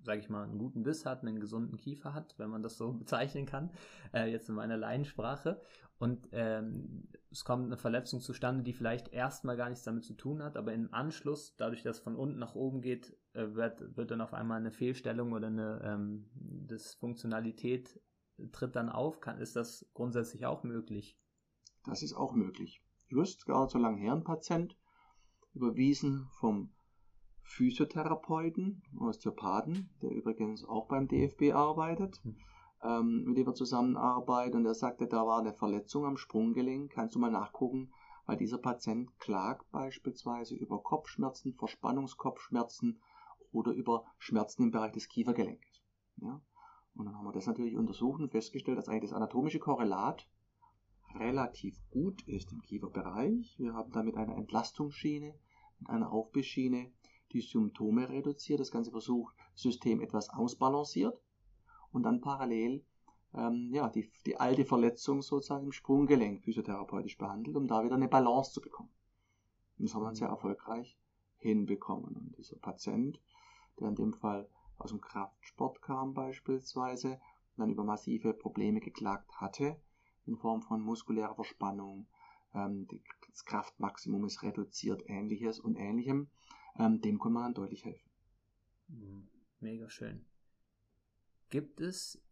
sage 0.08 0.20
ich 0.20 0.30
mal, 0.30 0.44
einen 0.44 0.56
guten 0.56 0.84
Biss 0.84 1.04
hat, 1.04 1.20
einen 1.20 1.38
gesunden 1.38 1.76
Kiefer 1.76 2.14
hat, 2.14 2.34
wenn 2.38 2.48
man 2.48 2.62
das 2.62 2.78
so 2.78 2.92
bezeichnen 2.98 3.44
kann, 3.44 3.70
äh, 4.14 4.24
jetzt 4.24 4.48
in 4.48 4.54
meiner 4.54 4.78
Laiensprache. 4.78 5.60
Und 5.98 6.28
ähm, 6.32 7.08
es 7.30 7.44
kommt 7.44 7.66
eine 7.66 7.76
Verletzung 7.76 8.20
zustande, 8.20 8.62
die 8.62 8.72
vielleicht 8.72 9.08
erstmal 9.08 9.58
gar 9.58 9.68
nichts 9.68 9.84
damit 9.84 10.04
zu 10.04 10.14
tun 10.14 10.42
hat, 10.42 10.56
aber 10.56 10.72
im 10.72 10.94
Anschluss, 10.94 11.56
dadurch, 11.56 11.82
dass 11.82 11.98
es 11.98 12.02
von 12.02 12.16
unten 12.16 12.38
nach 12.38 12.54
oben 12.54 12.80
geht, 12.80 13.18
äh, 13.34 13.52
wird, 13.52 13.98
wird 13.98 14.10
dann 14.10 14.22
auf 14.22 14.32
einmal 14.32 14.58
eine 14.58 14.70
Fehlstellung 14.70 15.32
oder 15.32 15.48
eine 15.48 15.82
ähm, 15.84 16.30
Dysfunktionalität 16.32 18.00
tritt 18.50 18.76
dann 18.76 18.88
auf? 18.88 19.20
Kann, 19.20 19.38
ist 19.40 19.56
das 19.56 19.90
grundsätzlich 19.92 20.46
auch 20.46 20.62
möglich? 20.62 21.18
Das 21.84 22.02
ist 22.02 22.14
auch 22.14 22.32
möglich. 22.32 22.82
Just 23.08 23.44
gar 23.44 23.68
so 23.68 23.76
lange 23.76 24.00
her 24.00 24.22
überwiesen 25.52 26.30
vom 26.40 26.72
Physiotherapeuten, 27.48 28.82
Osteopathen, 29.00 29.90
der 30.02 30.10
übrigens 30.10 30.64
auch 30.64 30.86
beim 30.86 31.08
DFB 31.08 31.52
arbeitet, 31.54 32.20
hm. 32.22 32.36
ähm, 32.82 33.24
mit 33.24 33.38
dem 33.38 33.46
wir 33.46 33.54
zusammenarbeiten. 33.54 34.58
Und 34.58 34.66
er 34.66 34.74
sagte, 34.74 35.06
da 35.06 35.26
war 35.26 35.40
eine 35.40 35.54
Verletzung 35.54 36.04
am 36.04 36.16
Sprunggelenk. 36.16 36.92
Kannst 36.92 37.14
du 37.14 37.18
mal 37.18 37.30
nachgucken, 37.30 37.92
weil 38.26 38.36
dieser 38.36 38.58
Patient 38.58 39.18
klagt 39.18 39.70
beispielsweise 39.70 40.54
über 40.54 40.82
Kopfschmerzen, 40.82 41.54
Verspannungskopfschmerzen 41.54 43.00
oder 43.50 43.72
über 43.72 44.04
Schmerzen 44.18 44.64
im 44.64 44.70
Bereich 44.70 44.92
des 44.92 45.08
Kiefergelenkes. 45.08 45.82
Ja? 46.16 46.40
Und 46.94 47.06
dann 47.06 47.16
haben 47.16 47.24
wir 47.24 47.32
das 47.32 47.46
natürlich 47.46 47.76
untersucht 47.76 48.20
und 48.20 48.30
festgestellt, 48.30 48.76
dass 48.76 48.88
eigentlich 48.88 49.10
das 49.10 49.16
anatomische 49.16 49.58
Korrelat 49.58 50.28
relativ 51.14 51.80
gut 51.90 52.22
ist 52.28 52.52
im 52.52 52.60
Kieferbereich. 52.60 53.56
Wir 53.58 53.72
haben 53.72 53.90
damit 53.92 54.16
eine 54.16 54.34
Entlastungsschiene 54.34 55.34
eine 55.86 56.10
Aufbissschiene 56.10 56.90
die 57.32 57.40
Symptome 57.40 58.08
reduziert, 58.08 58.60
das 58.60 58.70
ganze 58.70 58.90
Versuchssystem 58.90 60.00
etwas 60.00 60.30
ausbalanciert 60.30 61.20
und 61.92 62.02
dann 62.02 62.20
parallel 62.20 62.84
ähm, 63.34 63.70
ja, 63.72 63.88
die, 63.88 64.10
die 64.26 64.38
alte 64.38 64.64
Verletzung 64.64 65.22
sozusagen 65.22 65.66
im 65.66 65.72
Sprunggelenk 65.72 66.42
physiotherapeutisch 66.42 67.18
behandelt, 67.18 67.56
um 67.56 67.66
da 67.66 67.84
wieder 67.84 67.96
eine 67.96 68.08
Balance 68.08 68.52
zu 68.52 68.60
bekommen. 68.60 68.90
Und 69.78 69.88
das 69.88 69.94
haben 69.94 70.02
wir 70.02 70.14
sehr 70.14 70.28
erfolgreich 70.28 70.98
hinbekommen. 71.36 72.16
Und 72.16 72.38
dieser 72.38 72.56
Patient, 72.56 73.20
der 73.78 73.88
in 73.88 73.94
dem 73.94 74.14
Fall 74.14 74.48
aus 74.78 74.90
dem 74.90 75.00
Kraftsport 75.00 75.82
kam 75.82 76.14
beispielsweise 76.14 77.20
dann 77.56 77.70
über 77.70 77.84
massive 77.84 78.32
Probleme 78.32 78.80
geklagt 78.80 79.32
hatte, 79.40 79.76
in 80.26 80.36
Form 80.36 80.62
von 80.62 80.80
muskulärer 80.80 81.34
Verspannung, 81.34 82.06
ähm, 82.54 82.86
das 83.30 83.44
Kraftmaximum 83.44 84.24
ist 84.24 84.42
reduziert, 84.42 85.02
ähnliches 85.06 85.58
und 85.58 85.76
ähnlichem, 85.76 86.28
ähm, 86.78 87.00
dem 87.00 87.18
kann 87.18 87.32
man 87.32 87.54
deutlich 87.54 87.84
helfen. 87.84 88.10
Mhm. 88.88 89.28
Mega 89.60 89.88
schön. 89.90 90.24
Gibt 91.50 91.80
es 91.80 92.22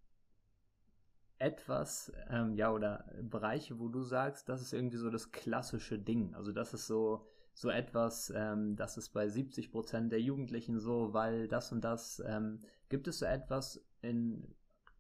etwas, 1.39 2.13
ähm, 2.31 2.55
ja, 2.55 2.73
oder 2.73 3.05
Bereiche, 3.23 3.79
wo 3.79 3.89
du 3.89 4.03
sagst, 4.03 4.49
das 4.49 4.63
ist 4.63 4.73
irgendwie 4.73 4.97
so 4.97 5.11
das 5.11 5.33
klassische 5.33 5.99
Ding. 5.99 6.35
Also 6.35 6.53
das 6.53 6.73
ist 6.73 6.87
so, 6.87 7.27
so 7.53 7.69
etwas, 7.69 8.33
ähm, 8.35 8.77
das 8.77 8.97
ist 8.97 9.11
bei 9.11 9.29
70 9.29 9.71
Prozent 9.71 10.13
der 10.13 10.21
Jugendlichen 10.21 10.79
so, 10.79 11.13
weil 11.13 11.49
das 11.49 11.73
und 11.73 11.83
das. 11.83 12.23
Ähm, 12.27 12.63
gibt 12.89 13.09
es 13.09 13.19
so 13.19 13.27
etwas 13.27 13.85
in, 14.01 14.55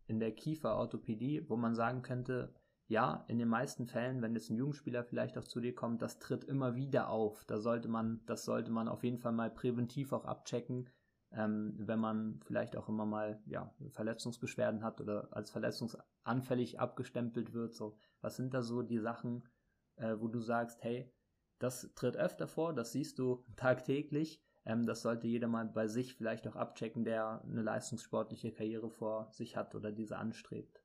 in 0.08 0.18
der 0.18 0.32
Kieferorthopädie, 0.32 1.48
wo 1.48 1.56
man 1.56 1.74
sagen 1.74 2.02
könnte, 2.02 2.52
ja, 2.88 3.24
in 3.26 3.38
den 3.38 3.48
meisten 3.48 3.86
Fällen, 3.86 4.22
wenn 4.22 4.34
jetzt 4.34 4.50
ein 4.50 4.56
Jugendspieler 4.56 5.02
vielleicht 5.02 5.36
auch 5.38 5.44
zu 5.44 5.60
dir 5.60 5.74
kommt, 5.74 6.02
das 6.02 6.18
tritt 6.20 6.44
immer 6.44 6.76
wieder 6.76 7.08
auf. 7.08 7.44
Da 7.44 7.58
sollte 7.58 7.88
man, 7.88 8.20
das 8.26 8.44
sollte 8.44 8.70
man 8.70 8.88
auf 8.88 9.02
jeden 9.02 9.18
Fall 9.18 9.32
mal 9.32 9.50
präventiv 9.50 10.12
auch 10.12 10.24
abchecken, 10.24 10.88
ähm, 11.32 11.74
wenn 11.78 11.98
man 11.98 12.40
vielleicht 12.44 12.76
auch 12.76 12.88
immer 12.88 13.04
mal 13.04 13.42
ja, 13.46 13.74
Verletzungsbeschwerden 13.90 14.84
hat 14.84 15.00
oder 15.00 15.28
als 15.32 15.50
verletzungsanfällig 15.50 16.78
abgestempelt 16.78 17.52
wird. 17.52 17.74
So, 17.74 17.98
was 18.20 18.36
sind 18.36 18.54
da 18.54 18.62
so 18.62 18.82
die 18.82 18.98
Sachen, 18.98 19.48
äh, 19.96 20.14
wo 20.18 20.28
du 20.28 20.40
sagst, 20.40 20.84
hey, 20.84 21.12
das 21.58 21.92
tritt 21.96 22.16
öfter 22.16 22.46
vor, 22.46 22.72
das 22.72 22.92
siehst 22.92 23.18
du 23.18 23.44
tagtäglich. 23.56 24.40
Ähm, 24.64 24.86
das 24.86 25.02
sollte 25.02 25.26
jeder 25.26 25.48
mal 25.48 25.66
bei 25.66 25.88
sich 25.88 26.14
vielleicht 26.14 26.46
auch 26.46 26.54
abchecken, 26.54 27.04
der 27.04 27.42
eine 27.42 27.62
leistungssportliche 27.62 28.52
Karriere 28.52 28.90
vor 28.90 29.28
sich 29.32 29.56
hat 29.56 29.74
oder 29.74 29.90
diese 29.90 30.18
anstrebt. 30.18 30.80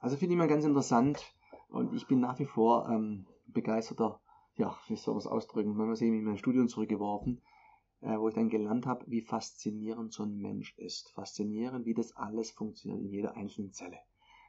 Also 0.00 0.16
finde 0.16 0.34
ich 0.34 0.38
mal 0.38 0.48
ganz 0.48 0.64
interessant 0.64 1.34
und 1.68 1.92
ich 1.94 2.06
bin 2.06 2.20
nach 2.20 2.38
wie 2.38 2.46
vor 2.46 2.88
ähm, 2.88 3.26
begeisterter, 3.46 4.20
ja, 4.56 4.76
wie 4.86 4.96
soll 4.96 5.14
man 5.14 5.20
es 5.20 5.26
ausdrücken, 5.26 5.78
wenn 5.78 5.86
man 5.86 5.96
sich 5.96 6.08
in 6.08 6.24
mein 6.24 6.38
Studium 6.38 6.68
zurückgeworfen, 6.68 7.42
äh, 8.00 8.16
wo 8.16 8.28
ich 8.28 8.34
dann 8.34 8.48
gelernt 8.48 8.86
habe, 8.86 9.04
wie 9.08 9.22
faszinierend 9.22 10.12
so 10.12 10.22
ein 10.22 10.38
Mensch 10.38 10.76
ist. 10.78 11.10
Faszinierend, 11.10 11.84
wie 11.86 11.94
das 11.94 12.16
alles 12.16 12.50
funktioniert 12.50 13.00
in 13.00 13.08
jeder 13.08 13.34
einzelnen 13.36 13.72
Zelle. 13.72 13.98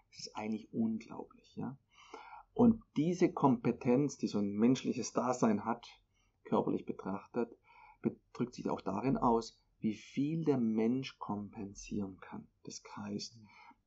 Das 0.10 0.20
ist 0.20 0.36
eigentlich 0.36 0.72
unglaublich, 0.74 1.56
ja. 1.56 1.78
Und 2.54 2.84
diese 2.98 3.32
Kompetenz, 3.32 4.18
die 4.18 4.28
so 4.28 4.40
ein 4.40 4.52
menschliches 4.52 5.14
Dasein 5.14 5.66
hat, 5.66 5.88
körperlich 6.44 6.86
betrachtet, 6.86 7.56
drückt 8.34 8.56
sich 8.56 8.70
auch 8.70 8.82
darin 8.82 9.18
aus, 9.18 9.58
wie 9.80 9.96
viel 9.96 10.46
der 10.46 10.58
Mensch 10.58 11.18
kompensieren 11.20 12.18
kann. 12.20 12.48
Das 12.64 12.82
heißt, 12.96 13.38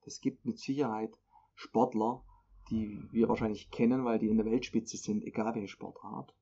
es 0.05 0.21
gibt 0.21 0.45
mit 0.45 0.59
Sicherheit 0.59 1.19
Sportler, 1.63 2.25
die 2.71 3.01
wir 3.13 3.29
wahrscheinlich 3.29 3.71
kennen, 3.71 4.05
weil 4.05 4.19
die 4.19 4.29
in 4.29 4.37
der 4.37 4.47
Weltspitze 4.47 4.97
sind, 4.97 5.23
egal 5.23 5.55
welche 5.55 5.69
Sportart, 5.69 6.35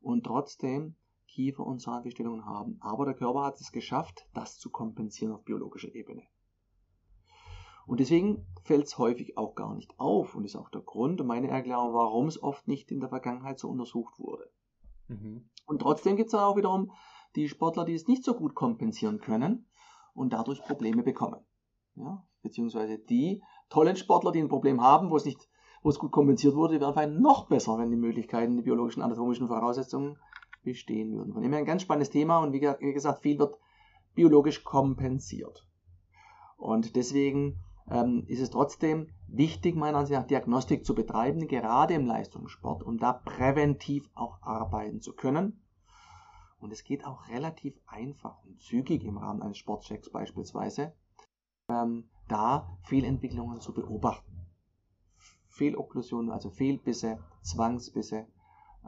und 0.00 0.24
trotzdem 0.24 0.96
Kiefer- 1.26 1.66
und 1.66 1.80
Zahnfehlstellungen 1.80 2.44
haben. 2.44 2.76
Aber 2.80 3.06
der 3.06 3.14
Körper 3.14 3.44
hat 3.44 3.60
es 3.60 3.72
geschafft, 3.72 4.28
das 4.34 4.58
zu 4.58 4.70
kompensieren 4.70 5.32
auf 5.32 5.44
biologischer 5.44 5.94
Ebene. 5.94 6.22
Und 7.86 8.00
deswegen 8.00 8.46
fällt 8.64 8.86
es 8.86 8.98
häufig 8.98 9.38
auch 9.38 9.54
gar 9.54 9.74
nicht 9.74 9.98
auf 9.98 10.34
und 10.34 10.44
ist 10.44 10.56
auch 10.56 10.68
der 10.68 10.82
Grund 10.82 11.20
und 11.20 11.26
meine 11.26 11.48
Erklärung, 11.48 11.94
warum 11.94 12.26
es 12.26 12.42
oft 12.42 12.68
nicht 12.68 12.90
in 12.90 13.00
der 13.00 13.08
Vergangenheit 13.08 13.58
so 13.58 13.68
untersucht 13.68 14.18
wurde. 14.18 14.52
Mhm. 15.08 15.48
Und 15.66 15.80
trotzdem 15.80 16.16
gibt 16.16 16.26
es 16.26 16.32
dann 16.32 16.44
auch 16.44 16.56
wiederum 16.56 16.92
die 17.34 17.48
Sportler, 17.48 17.84
die 17.84 17.94
es 17.94 18.06
nicht 18.06 18.24
so 18.24 18.34
gut 18.34 18.54
kompensieren 18.54 19.20
können 19.20 19.66
und 20.14 20.32
dadurch 20.32 20.62
Probleme 20.62 21.02
bekommen. 21.02 21.44
Ja? 21.94 22.26
Beziehungsweise 22.42 22.98
die 22.98 23.42
tollen 23.70 23.96
Sportler, 23.96 24.32
die 24.32 24.40
ein 24.40 24.48
Problem 24.48 24.82
haben, 24.82 25.10
wo 25.10 25.16
es 25.16 25.24
nicht, 25.24 25.48
wo 25.82 25.88
es 25.88 25.98
gut 25.98 26.12
kompensiert 26.12 26.54
wurde, 26.54 26.80
werden 26.80 26.92
vielleicht 26.92 27.20
noch 27.20 27.48
besser, 27.48 27.78
wenn 27.78 27.90
die 27.90 27.96
Möglichkeiten, 27.96 28.56
die 28.56 28.62
biologischen, 28.62 29.02
anatomischen 29.02 29.48
Voraussetzungen 29.48 30.18
bestehen 30.62 31.16
würden. 31.16 31.32
Von 31.32 31.42
dem 31.42 31.52
her 31.52 31.60
ein 31.60 31.66
ganz 31.66 31.82
spannendes 31.82 32.10
Thema 32.10 32.40
und 32.40 32.52
wie 32.52 32.92
gesagt, 32.92 33.22
viel 33.22 33.38
wird 33.38 33.56
biologisch 34.14 34.64
kompensiert. 34.64 35.66
Und 36.58 36.96
deswegen 36.96 37.64
ähm, 37.90 38.24
ist 38.26 38.40
es 38.40 38.50
trotzdem 38.50 39.08
wichtig, 39.26 39.76
meiner 39.76 39.98
Ansicht 39.98 40.18
nach, 40.18 40.26
Diagnostik 40.26 40.84
zu 40.84 40.94
betreiben, 40.94 41.48
gerade 41.48 41.94
im 41.94 42.06
Leistungssport, 42.06 42.82
um 42.82 42.98
da 42.98 43.12
präventiv 43.12 44.10
auch 44.14 44.42
arbeiten 44.42 45.00
zu 45.00 45.14
können. 45.14 45.64
Und 46.58 46.72
es 46.72 46.84
geht 46.84 47.06
auch 47.06 47.28
relativ 47.28 47.80
einfach 47.86 48.44
und 48.44 48.60
zügig 48.60 49.04
im 49.04 49.16
Rahmen 49.16 49.40
eines 49.40 49.56
Sportchecks 49.56 50.10
beispielsweise, 50.10 50.92
ähm, 51.68 52.10
da 52.30 52.78
Fehlentwicklungen 52.82 53.60
zu 53.60 53.72
beobachten. 53.72 54.46
Fehlokklusionen, 55.48 56.30
also 56.30 56.50
Fehlbisse, 56.50 57.18
Zwangsbisse, 57.42 58.26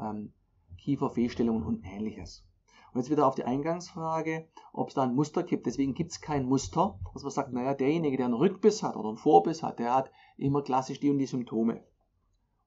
ähm, 0.00 0.32
Kieferfehlstellungen 0.78 1.64
und 1.64 1.84
ähnliches. 1.84 2.46
Und 2.92 3.00
jetzt 3.00 3.11
wieder 3.11 3.26
auf 3.26 3.34
die 3.34 3.44
Eingangsfrage, 3.44 4.49
ob 4.72 4.88
es 4.88 4.94
da 4.94 5.02
ein 5.02 5.14
Muster 5.14 5.42
gibt. 5.42 5.66
Deswegen 5.66 5.94
gibt 5.94 6.12
es 6.12 6.20
kein 6.20 6.46
Muster, 6.46 6.99
dass 7.14 7.22
man 7.22 7.32
sagt, 7.32 7.52
naja, 7.52 7.75
derjenige, 7.75 8.16
der 8.16 8.26
einen 8.26 8.34
Rückbiss 8.34 8.82
hat 8.82 8.96
oder 8.96 9.08
einen 9.08 9.18
Vorbiss 9.18 9.62
hat, 9.62 9.78
der 9.78 9.94
hat 9.94 10.11
immer 10.37 10.62
klassisch 10.62 11.00
die 11.00 11.11
und 11.11 11.18
die 11.18 11.26
Symptome. 11.26 11.84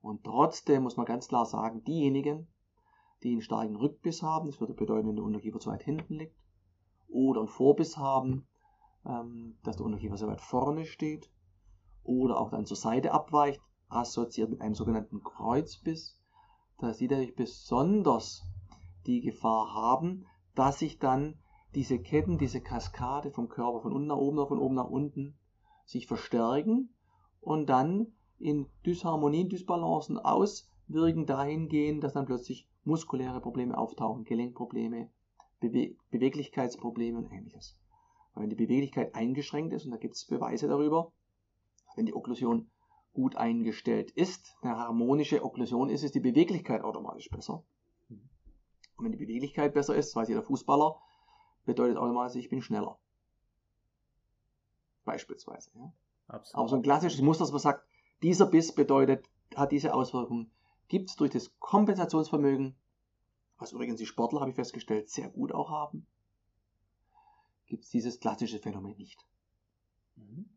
Und 0.01 0.23
trotzdem 0.23 0.83
muss 0.83 0.97
man 0.97 1.05
ganz 1.05 1.27
klar 1.27 1.45
sagen, 1.45 1.83
diejenigen, 1.83 2.47
die 3.23 3.31
einen 3.31 3.41
starken 3.41 3.75
Rückbiss 3.75 4.21
haben, 4.23 4.47
das 4.47 4.59
würde 4.59 4.73
bedeuten, 4.73 5.07
wenn 5.07 5.15
der 5.15 5.25
Unterkiefer 5.25 5.59
zu 5.59 5.69
weit 5.69 5.83
hinten 5.83 6.15
liegt, 6.15 6.35
oder 7.07 7.41
einen 7.41 7.47
Vorbiss 7.47 7.97
haben, 7.97 8.47
ähm, 9.05 9.57
dass 9.63 9.77
der 9.77 9.85
Unterkiefer 9.85 10.17
sehr 10.17 10.27
weit 10.27 10.41
vorne 10.41 10.85
steht, 10.85 11.29
oder 12.03 12.39
auch 12.39 12.51
dann 12.51 12.65
zur 12.65 12.77
Seite 12.77 13.11
abweicht, 13.11 13.61
assoziiert 13.89 14.49
mit 14.49 14.61
einem 14.61 14.75
sogenannten 14.75 15.23
Kreuzbiss, 15.23 16.19
dass 16.79 16.97
die 16.97 17.07
natürlich 17.07 17.35
besonders 17.35 18.43
die 19.05 19.21
Gefahr 19.21 19.73
haben, 19.73 20.25
dass 20.55 20.79
sich 20.79 20.99
dann 20.99 21.39
diese 21.73 21.99
Ketten, 21.99 22.37
diese 22.37 22.61
Kaskade 22.61 23.31
vom 23.31 23.49
Körper 23.49 23.81
von 23.81 23.91
unten 23.91 24.07
nach 24.07 24.17
oben 24.17 24.37
oder 24.37 24.47
von 24.47 24.59
oben 24.59 24.75
nach 24.75 24.89
unten 24.89 25.37
sich 25.85 26.07
verstärken 26.07 26.89
und 27.41 27.67
dann 27.67 28.07
in 28.39 28.67
Dysharmonien, 28.85 29.49
Dysbalancen 29.49 30.17
auswirken 30.17 31.25
dahingehend, 31.25 32.03
dass 32.03 32.13
dann 32.13 32.25
plötzlich 32.25 32.67
muskuläre 32.83 33.41
Probleme 33.41 33.77
auftauchen, 33.77 34.25
Gelenkprobleme, 34.25 35.09
Bewe 35.59 35.95
Beweglichkeitsprobleme 36.11 37.17
und 37.17 37.31
ähnliches. 37.31 37.77
Wenn 38.35 38.49
die 38.49 38.55
Beweglichkeit 38.55 39.15
eingeschränkt 39.15 39.73
ist, 39.73 39.85
und 39.85 39.91
da 39.91 39.97
gibt 39.97 40.15
es 40.15 40.25
Beweise 40.25 40.67
darüber, 40.67 41.11
wenn 41.95 42.05
die 42.05 42.13
Okklusion 42.13 42.69
gut 43.13 43.37
eingestellt 43.37 44.11
ist, 44.11 44.57
eine 44.61 44.77
harmonische 44.77 45.43
Okklusion 45.43 45.89
ist, 45.89 46.03
ist 46.03 46.15
die 46.15 46.19
Beweglichkeit 46.19 46.83
automatisch 46.83 47.29
besser. 47.29 47.63
Und 48.09 49.05
wenn 49.05 49.11
die 49.11 49.17
Beweglichkeit 49.17 49.73
besser 49.73 49.95
ist, 49.95 50.15
weiß 50.15 50.27
jeder 50.27 50.43
Fußballer, 50.43 50.99
bedeutet 51.65 51.97
automatisch, 51.97 52.35
ich 52.35 52.49
bin 52.49 52.61
schneller. 52.61 52.99
Beispielsweise. 55.05 55.71
Ja. 55.75 55.93
Absolut. 56.27 56.59
Aber 56.59 56.69
so 56.69 56.75
ein 56.75 56.81
klassisches 56.81 57.21
Muster, 57.21 57.43
dass 57.43 57.51
man 57.51 57.61
sagt, 57.61 57.85
dieser 58.21 58.47
Biss 58.47 58.73
bedeutet, 58.73 59.29
hat 59.55 59.71
diese 59.71 59.93
Auswirkung, 59.93 60.49
gibt 60.87 61.09
es 61.09 61.15
durch 61.15 61.31
das 61.31 61.57
Kompensationsvermögen, 61.59 62.75
was 63.57 63.71
übrigens 63.71 63.99
die 63.99 64.05
Sportler, 64.05 64.41
habe 64.41 64.49
ich 64.49 64.55
festgestellt, 64.55 65.09
sehr 65.09 65.29
gut 65.29 65.53
auch 65.53 65.69
haben, 65.69 66.07
gibt 67.65 67.83
es 67.83 67.89
dieses 67.89 68.19
klassische 68.19 68.59
Phänomen 68.59 68.95
nicht. 68.97 69.19
Mhm. 70.15 70.49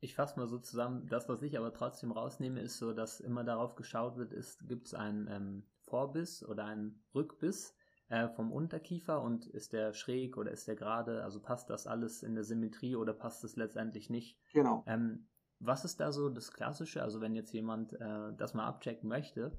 Ich 0.00 0.14
fasse 0.14 0.38
mal 0.38 0.46
so 0.46 0.58
zusammen, 0.58 1.06
das, 1.08 1.28
was 1.28 1.42
ich 1.42 1.58
aber 1.58 1.72
trotzdem 1.72 2.12
rausnehme, 2.12 2.60
ist 2.60 2.78
so, 2.78 2.92
dass 2.92 3.20
immer 3.20 3.44
darauf 3.44 3.74
geschaut 3.74 4.16
wird, 4.16 4.34
gibt 4.68 4.86
es 4.86 4.94
einen 4.94 5.26
ähm, 5.28 5.66
Vorbiss 5.86 6.44
oder 6.44 6.64
einen 6.66 7.02
Rückbiss 7.14 7.74
äh, 8.08 8.28
vom 8.28 8.52
Unterkiefer 8.52 9.20
und 9.20 9.46
ist 9.46 9.72
der 9.72 9.92
schräg 9.94 10.36
oder 10.36 10.50
ist 10.50 10.68
der 10.68 10.76
gerade, 10.76 11.24
also 11.24 11.40
passt 11.40 11.70
das 11.70 11.86
alles 11.86 12.22
in 12.22 12.34
der 12.34 12.44
Symmetrie 12.44 12.94
oder 12.94 13.14
passt 13.14 13.42
es 13.44 13.56
letztendlich 13.56 14.10
nicht? 14.10 14.38
Genau. 14.52 14.84
Ähm, 14.86 15.26
was 15.58 15.84
ist 15.84 16.00
da 16.00 16.12
so 16.12 16.28
das 16.28 16.52
Klassische? 16.52 17.02
Also 17.02 17.20
wenn 17.20 17.34
jetzt 17.34 17.52
jemand 17.52 17.94
äh, 17.94 18.32
das 18.36 18.54
mal 18.54 18.66
abchecken 18.66 19.08
möchte 19.08 19.58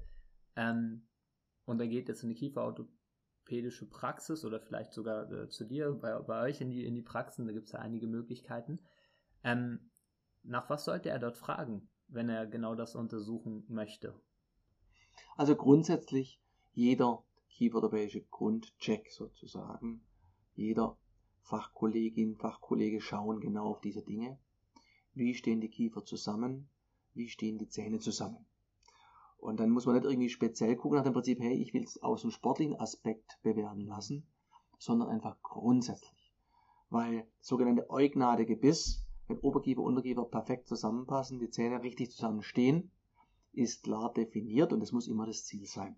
ähm, 0.56 1.06
und 1.64 1.80
er 1.80 1.88
geht 1.88 2.08
jetzt 2.08 2.22
in 2.22 2.28
die 2.28 2.36
kieferorthopädische 3.48 3.86
Praxis 3.86 4.44
oder 4.44 4.60
vielleicht 4.60 4.92
sogar 4.92 5.30
äh, 5.30 5.48
zu 5.48 5.64
dir, 5.64 5.92
bei, 5.92 6.18
bei 6.20 6.42
euch 6.42 6.60
in 6.60 6.70
die, 6.70 6.84
in 6.84 6.94
die 6.94 7.02
Praxen, 7.02 7.46
da 7.46 7.52
gibt 7.52 7.66
es 7.66 7.72
ja 7.72 7.80
einige 7.80 8.06
Möglichkeiten. 8.06 8.78
Ähm, 9.42 9.90
nach 10.42 10.68
was 10.70 10.84
sollte 10.84 11.10
er 11.10 11.18
dort 11.18 11.36
fragen, 11.36 11.88
wenn 12.08 12.28
er 12.28 12.46
genau 12.46 12.74
das 12.74 12.94
untersuchen 12.94 13.64
möchte? 13.68 14.14
Also 15.36 15.56
grundsätzlich 15.56 16.40
jeder 16.72 17.24
kieferorthopädische 17.50 18.22
Grundcheck 18.22 19.10
sozusagen, 19.10 20.02
jeder 20.54 20.96
Fachkollegin, 21.42 22.36
Fachkollege 22.36 23.00
schauen 23.00 23.40
genau 23.40 23.70
auf 23.70 23.80
diese 23.80 24.02
Dinge. 24.02 24.38
Wie 25.14 25.34
stehen 25.34 25.60
die 25.60 25.70
Kiefer 25.70 26.04
zusammen? 26.04 26.68
Wie 27.14 27.28
stehen 27.28 27.58
die 27.58 27.68
Zähne 27.68 27.98
zusammen? 27.98 28.44
Und 29.38 29.60
dann 29.60 29.70
muss 29.70 29.86
man 29.86 29.94
nicht 29.94 30.04
irgendwie 30.04 30.28
speziell 30.28 30.76
gucken 30.76 30.98
nach 30.98 31.04
dem 31.04 31.12
Prinzip, 31.12 31.40
hey, 31.40 31.54
ich 31.54 31.72
will 31.72 31.84
es 31.84 32.02
aus 32.02 32.22
dem 32.22 32.30
sportlichen 32.30 32.78
Aspekt 32.78 33.38
bewerten 33.42 33.86
lassen, 33.86 34.26
sondern 34.78 35.08
einfach 35.08 35.40
grundsätzlich. 35.42 36.32
Weil 36.90 37.26
sogenannte 37.40 37.88
eugnadige 37.88 38.56
Biss, 38.56 39.04
wenn 39.28 39.38
Oberkiefer 39.38 39.82
Unterkiefer 39.82 40.24
perfekt 40.24 40.66
zusammenpassen, 40.66 41.38
die 41.38 41.50
Zähne 41.50 41.82
richtig 41.82 42.10
zusammenstehen, 42.10 42.90
ist 43.52 43.84
klar 43.84 44.12
definiert 44.12 44.72
und 44.72 44.82
es 44.82 44.92
muss 44.92 45.08
immer 45.08 45.26
das 45.26 45.44
Ziel 45.44 45.66
sein. 45.66 45.96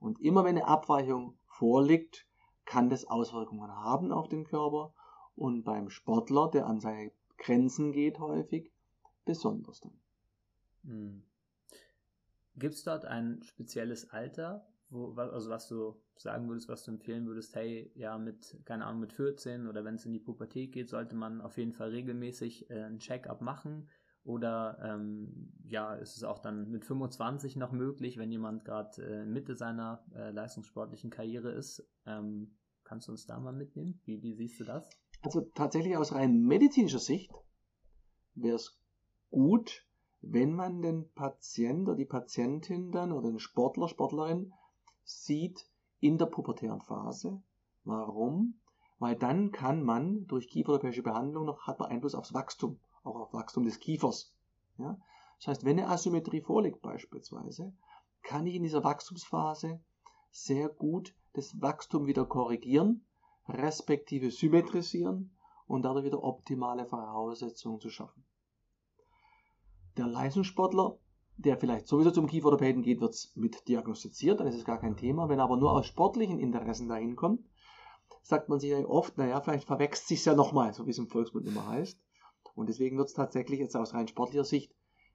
Und 0.00 0.20
immer 0.20 0.44
wenn 0.44 0.56
eine 0.56 0.66
Abweichung 0.66 1.36
vorliegt, 1.46 2.26
kann 2.64 2.88
das 2.88 3.06
Auswirkungen 3.06 3.70
haben 3.70 4.12
auf 4.12 4.28
den 4.28 4.44
Körper 4.44 4.92
und 5.36 5.64
beim 5.64 5.90
Sportler, 5.90 6.48
der 6.48 6.66
an 6.66 6.80
seine 6.80 7.12
Grenzen 7.36 7.92
geht 7.92 8.18
häufig, 8.18 8.72
besonders 9.24 9.80
dann. 9.80 10.00
Hm. 10.84 11.22
Gibt 12.58 12.74
es 12.74 12.82
dort 12.82 13.04
ein 13.04 13.42
spezielles 13.42 14.10
Alter, 14.10 14.66
wo, 14.90 15.12
also 15.14 15.50
was 15.50 15.68
du 15.68 16.00
sagen 16.16 16.48
würdest, 16.48 16.68
was 16.68 16.84
du 16.84 16.90
empfehlen 16.90 17.26
würdest, 17.26 17.54
hey, 17.54 17.92
ja, 17.94 18.18
mit, 18.18 18.58
keine 18.64 18.86
Ahnung, 18.86 19.00
mit 19.00 19.12
14 19.12 19.66
oder 19.66 19.84
wenn 19.84 19.94
es 19.94 20.06
in 20.06 20.12
die 20.12 20.18
Pubertät 20.18 20.72
geht, 20.72 20.88
sollte 20.88 21.14
man 21.14 21.40
auf 21.40 21.58
jeden 21.58 21.72
Fall 21.72 21.90
regelmäßig 21.90 22.70
äh, 22.70 22.84
ein 22.84 22.98
Check-up 22.98 23.40
machen? 23.40 23.88
Oder 24.24 24.78
ähm, 24.82 25.52
ja, 25.64 25.94
ist 25.94 26.16
es 26.16 26.24
auch 26.24 26.38
dann 26.38 26.70
mit 26.70 26.84
25 26.84 27.56
noch 27.56 27.72
möglich, 27.72 28.18
wenn 28.18 28.30
jemand 28.30 28.64
gerade 28.64 29.02
äh, 29.02 29.24
Mitte 29.24 29.54
seiner 29.54 30.04
äh, 30.14 30.32
leistungssportlichen 30.32 31.10
Karriere 31.10 31.50
ist? 31.52 31.88
Ähm, 32.04 32.56
kannst 32.84 33.08
du 33.08 33.12
uns 33.12 33.26
da 33.26 33.38
mal 33.38 33.52
mitnehmen? 33.52 34.00
Wie, 34.04 34.20
wie 34.22 34.34
siehst 34.34 34.60
du 34.60 34.64
das? 34.64 34.90
Also 35.22 35.42
tatsächlich 35.54 35.96
aus 35.96 36.12
rein 36.12 36.42
medizinischer 36.42 36.98
Sicht 36.98 37.32
wäre 38.34 38.56
es 38.56 38.78
gut, 39.30 39.86
wenn 40.20 40.54
man 40.54 40.82
den 40.82 41.10
Patient 41.12 41.88
oder 41.88 41.96
die 41.96 42.04
Patientin 42.04 42.90
dann 42.90 43.12
oder 43.12 43.30
den 43.30 43.38
Sportler, 43.38 43.88
Sportlerin 43.88 44.52
sieht 45.04 45.68
in 46.00 46.18
der 46.18 46.26
pubertären 46.26 46.80
Phase. 46.80 47.42
Warum? 47.84 48.60
Weil 48.98 49.16
dann 49.16 49.52
kann 49.52 49.82
man 49.82 50.26
durch 50.26 50.48
kieferorthopäische 50.48 51.02
Behandlung 51.02 51.44
noch 51.44 51.66
hat 51.66 51.78
man 51.78 51.90
Einfluss 51.90 52.14
aufs 52.14 52.34
Wachstum 52.34 52.78
auch 53.04 53.16
auf 53.16 53.32
Wachstum 53.32 53.64
des 53.64 53.80
Kiefers. 53.80 54.32
Ja? 54.76 54.98
Das 55.38 55.48
heißt, 55.48 55.64
wenn 55.64 55.78
eine 55.78 55.88
Asymmetrie 55.88 56.40
vorliegt 56.40 56.82
beispielsweise, 56.82 57.72
kann 58.22 58.46
ich 58.46 58.54
in 58.54 58.62
dieser 58.62 58.84
Wachstumsphase 58.84 59.80
sehr 60.30 60.68
gut 60.68 61.14
das 61.32 61.60
Wachstum 61.60 62.06
wieder 62.06 62.26
korrigieren, 62.26 63.06
respektive 63.48 64.30
symmetrisieren 64.30 65.30
und 65.66 65.82
dadurch 65.82 66.04
wieder 66.04 66.22
optimale 66.22 66.86
Voraussetzungen 66.86 67.80
zu 67.80 67.88
schaffen. 67.88 68.24
Der 69.98 70.06
Leistungssportler, 70.06 70.96
der 71.36 71.58
vielleicht 71.58 71.88
sowieso 71.88 72.12
zum 72.12 72.28
Kieferorthopäden 72.28 72.82
geht, 72.82 73.00
wird 73.00 73.16
mit 73.34 73.68
diagnostiziert, 73.68 74.38
dann 74.38 74.46
ist 74.46 74.54
es 74.54 74.64
gar 74.64 74.78
kein 74.78 74.96
Thema. 74.96 75.28
Wenn 75.28 75.40
er 75.40 75.44
aber 75.44 75.56
nur 75.56 75.72
aus 75.72 75.86
sportlichen 75.86 76.38
Interessen 76.38 76.88
dahin 76.88 77.16
kommt, 77.16 77.44
sagt 78.22 78.48
man 78.48 78.60
sich 78.60 78.70
ja 78.70 78.78
oft, 78.86 79.18
naja, 79.18 79.40
vielleicht 79.40 79.66
verwechselt 79.66 80.06
sich 80.06 80.24
ja 80.24 80.34
nochmal, 80.34 80.72
so 80.72 80.86
wie 80.86 80.90
es 80.90 80.98
im 80.98 81.08
Volksmund 81.08 81.46
immer 81.46 81.66
heißt. 81.66 81.98
Und 82.54 82.68
deswegen 82.68 82.96
wird 82.96 83.08
es 83.08 83.14
tatsächlich 83.14 83.58
jetzt 83.58 83.76
aus 83.76 83.92
rein 83.92 84.08
sportlicher 84.08 84.44
Sicht 84.44 84.72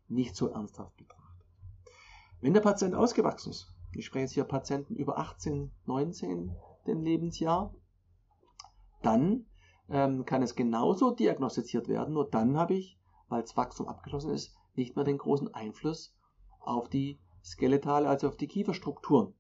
nicht 0.10 0.36
so 0.36 0.50
ernsthaft 0.50 0.96
betrachtet. 0.98 1.48
Wenn 2.42 2.54
der 2.54 2.62
Patient 2.62 2.94
ausgewachsen 2.94 3.52
ist, 3.52 3.74
ich 3.94 4.06
spreche 4.06 4.24
jetzt 4.24 4.34
hier 4.34 4.44
Patienten 4.44 4.96
über 4.96 5.18
18, 5.18 5.72
19 5.86 6.54
dem 6.88 7.02
Lebensjahr, 7.02 7.74
dann 9.02 9.46
ähm, 9.90 10.26
kann 10.26 10.42
es 10.42 10.56
genauso 10.56 11.12
diagnostiziert 11.12 11.88
werden, 11.88 12.14
nur 12.14 12.30
dann 12.30 12.58
habe 12.58 12.74
ich, 12.74 13.00
weil 13.30 13.42
das 13.42 13.56
Wachstum 13.56 13.88
abgeschlossen 13.88 14.32
ist, 14.32 14.58
nicht 14.76 14.96
mehr 14.96 15.06
den 15.06 15.18
großen 15.18 15.54
Einfluss 15.54 16.16
auf 16.60 16.90
die 16.90 17.20
skeletale, 17.44 18.08
also 18.08 18.28
auf 18.28 18.38
die 18.38 18.48
Kieferstrukturen. 18.48 19.34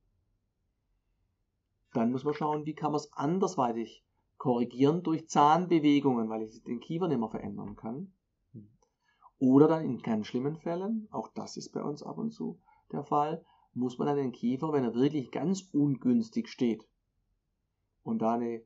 Dann 1.93 2.11
muss 2.11 2.23
man 2.23 2.33
schauen, 2.33 2.65
wie 2.65 2.73
kann 2.73 2.91
man 2.91 2.99
es 2.99 3.13
andersweitig 3.13 4.03
korrigieren 4.37 5.03
durch 5.03 5.29
Zahnbewegungen, 5.29 6.29
weil 6.29 6.43
ich 6.43 6.63
den 6.63 6.79
Kiefer 6.79 7.07
nicht 7.07 7.19
mehr 7.19 7.29
verändern 7.29 7.75
kann. 7.75 8.11
Oder 9.39 9.67
dann 9.67 9.85
in 9.85 10.01
ganz 10.01 10.27
schlimmen 10.27 10.57
Fällen, 10.57 11.07
auch 11.11 11.27
das 11.29 11.57
ist 11.57 11.71
bei 11.71 11.83
uns 11.83 12.03
ab 12.03 12.17
und 12.17 12.31
zu 12.31 12.59
der 12.91 13.03
Fall, 13.03 13.45
muss 13.73 13.97
man 13.97 14.07
dann 14.07 14.17
den 14.17 14.31
Kiefer, 14.31 14.71
wenn 14.71 14.83
er 14.83 14.93
wirklich 14.93 15.31
ganz 15.31 15.69
ungünstig 15.71 16.47
steht 16.49 16.87
und 18.03 18.21
da 18.21 18.33
eine, 18.33 18.63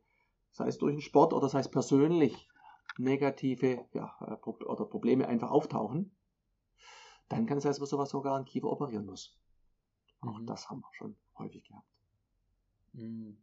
sei 0.51 0.67
es 0.67 0.77
durch 0.77 0.93
den 0.93 1.01
Sport 1.01 1.33
oder 1.33 1.49
sei 1.49 1.59
es 1.59 1.69
persönlich, 1.69 2.49
negative 2.97 3.85
ja, 3.93 4.15
äh, 4.21 4.49
oder 4.49 4.85
Probleme 4.85 5.27
einfach 5.27 5.51
auftauchen, 5.51 6.11
dann 7.29 7.45
kann 7.45 7.57
es 7.57 7.63
sein, 7.63 7.71
dass 7.71 7.79
man 7.79 7.87
sowas 7.87 8.09
sogar 8.09 8.35
einen 8.35 8.45
Kiefer 8.45 8.69
operieren 8.69 9.05
muss. 9.05 9.37
Auch 10.21 10.39
mhm. 10.39 10.45
das 10.45 10.69
haben 10.69 10.81
wir 10.81 10.93
schon 10.93 11.15
häufig 11.37 11.63
gehabt. 11.67 11.87
Mhm. 12.93 13.37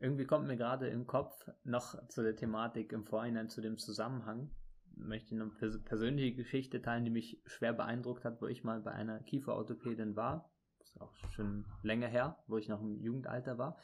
Irgendwie 0.00 0.26
kommt 0.26 0.46
mir 0.46 0.56
gerade 0.56 0.88
im 0.88 1.06
Kopf 1.06 1.48
noch 1.64 2.06
zu 2.08 2.22
der 2.22 2.36
Thematik 2.36 2.92
im 2.92 3.04
Vorhinein, 3.04 3.48
zu 3.48 3.60
dem 3.60 3.78
Zusammenhang. 3.78 4.50
möchte 4.94 5.34
ich 5.34 5.40
eine 5.40 5.50
persönliche 5.80 6.36
Geschichte 6.36 6.82
teilen, 6.82 7.04
die 7.04 7.10
mich 7.10 7.42
schwer 7.46 7.72
beeindruckt 7.72 8.24
hat, 8.24 8.40
wo 8.40 8.46
ich 8.46 8.62
mal 8.62 8.80
bei 8.80 8.92
einer 8.92 9.20
Kieferorthopädin 9.20 10.14
war. 10.14 10.50
Das 10.78 10.90
ist 10.90 11.00
auch 11.00 11.12
schon 11.32 11.64
länger 11.82 12.06
her, 12.06 12.38
wo 12.46 12.58
ich 12.58 12.68
noch 12.68 12.80
im 12.80 13.00
Jugendalter 13.00 13.58
war. 13.58 13.76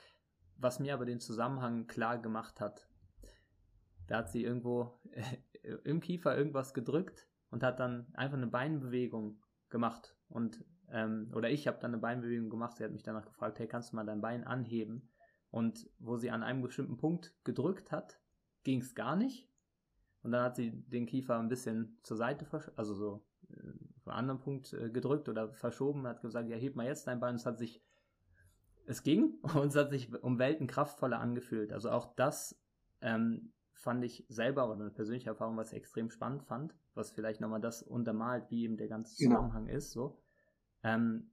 Was 0.57 0.79
mir 0.79 0.95
aber 0.95 1.05
den 1.05 1.19
Zusammenhang 1.19 1.89
klar 1.89 2.19
gemacht 2.19 2.61
hat. 2.61 2.89
Da 4.07 4.19
hat 4.19 4.31
sie 4.31 4.45
irgendwo 4.45 5.01
im 5.85 6.01
Kiefer 6.01 6.37
irgendwas 6.37 6.75
gedrückt 6.75 7.29
und 7.55 7.63
hat 7.63 7.79
dann 7.79 8.09
einfach 8.15 8.37
eine 8.37 8.49
Beinbewegung 8.49 9.41
gemacht. 9.69 10.17
Und, 10.29 10.65
ähm, 10.91 11.31
oder 11.37 11.51
ich 11.51 11.69
habe 11.69 11.79
dann 11.81 11.93
eine 11.93 12.01
Beinbewegung 12.01 12.51
gemacht. 12.51 12.77
Sie 12.77 12.83
hat 12.83 12.91
mich 12.91 13.05
danach 13.05 13.25
gefragt, 13.25 13.61
hey, 13.61 13.69
kannst 13.69 13.93
du 13.93 13.97
mal 13.97 14.05
dein 14.05 14.21
Bein 14.21 14.43
anheben? 14.43 15.09
Und 15.51 15.89
wo 16.01 16.17
sie 16.17 16.33
an 16.33 16.43
einem 16.43 16.63
bestimmten 16.63 16.97
Punkt 16.97 17.33
gedrückt 17.45 17.93
hat, 17.93 18.19
ging 18.65 18.81
es 18.81 18.97
gar 18.97 19.15
nicht. 19.15 19.49
Und 20.23 20.33
dann 20.33 20.43
hat 20.43 20.57
sie 20.57 20.73
den 20.73 21.07
Kiefer 21.07 21.39
ein 21.39 21.49
bisschen 21.49 21.97
zur 22.03 22.17
Seite, 22.17 22.45
also 22.75 22.93
so 22.93 23.25
äh, 23.51 23.71
auf 24.01 24.09
einen 24.09 24.19
anderen 24.19 24.41
Punkt 24.41 24.73
äh, 24.73 24.91
gedrückt 24.91 25.29
oder 25.29 25.53
verschoben, 25.53 26.09
hat 26.09 26.23
gesagt, 26.23 26.49
ja, 26.49 26.57
heb 26.57 26.75
mal 26.75 26.87
jetzt 26.87 27.07
dein 27.07 27.21
Bein. 27.21 27.37
Es 27.37 27.47
hat 27.47 27.59
sich, 27.59 27.81
es 28.87 29.05
ging 29.05 29.35
und 29.55 29.69
es 29.69 29.77
hat 29.77 29.91
sich 29.91 30.13
um 30.25 30.41
Welten 30.41 30.67
kraftvoller 30.67 31.21
angefühlt. 31.21 31.73
Also 31.73 31.93
auch 31.93 32.17
das 32.17 32.61
ähm, 33.01 33.53
fand 33.75 34.05
ich 34.05 34.25
selber 34.29 34.67
oder 34.67 34.81
eine 34.81 34.91
persönliche 34.91 35.31
Erfahrung, 35.31 35.57
was 35.57 35.73
ich 35.73 35.79
extrem 35.79 36.11
spannend 36.11 36.45
fand, 36.45 36.75
was 36.95 37.11
vielleicht 37.11 37.41
nochmal 37.41 37.61
das 37.61 37.83
untermalt, 37.83 38.51
wie 38.51 38.65
eben 38.65 38.77
der 38.77 38.89
ganze 38.89 39.17
genau. 39.17 39.37
Zusammenhang 39.37 39.67
genau. 39.67 39.77
ist. 39.77 39.93
So. 39.93 40.19
Ähm, 40.83 41.31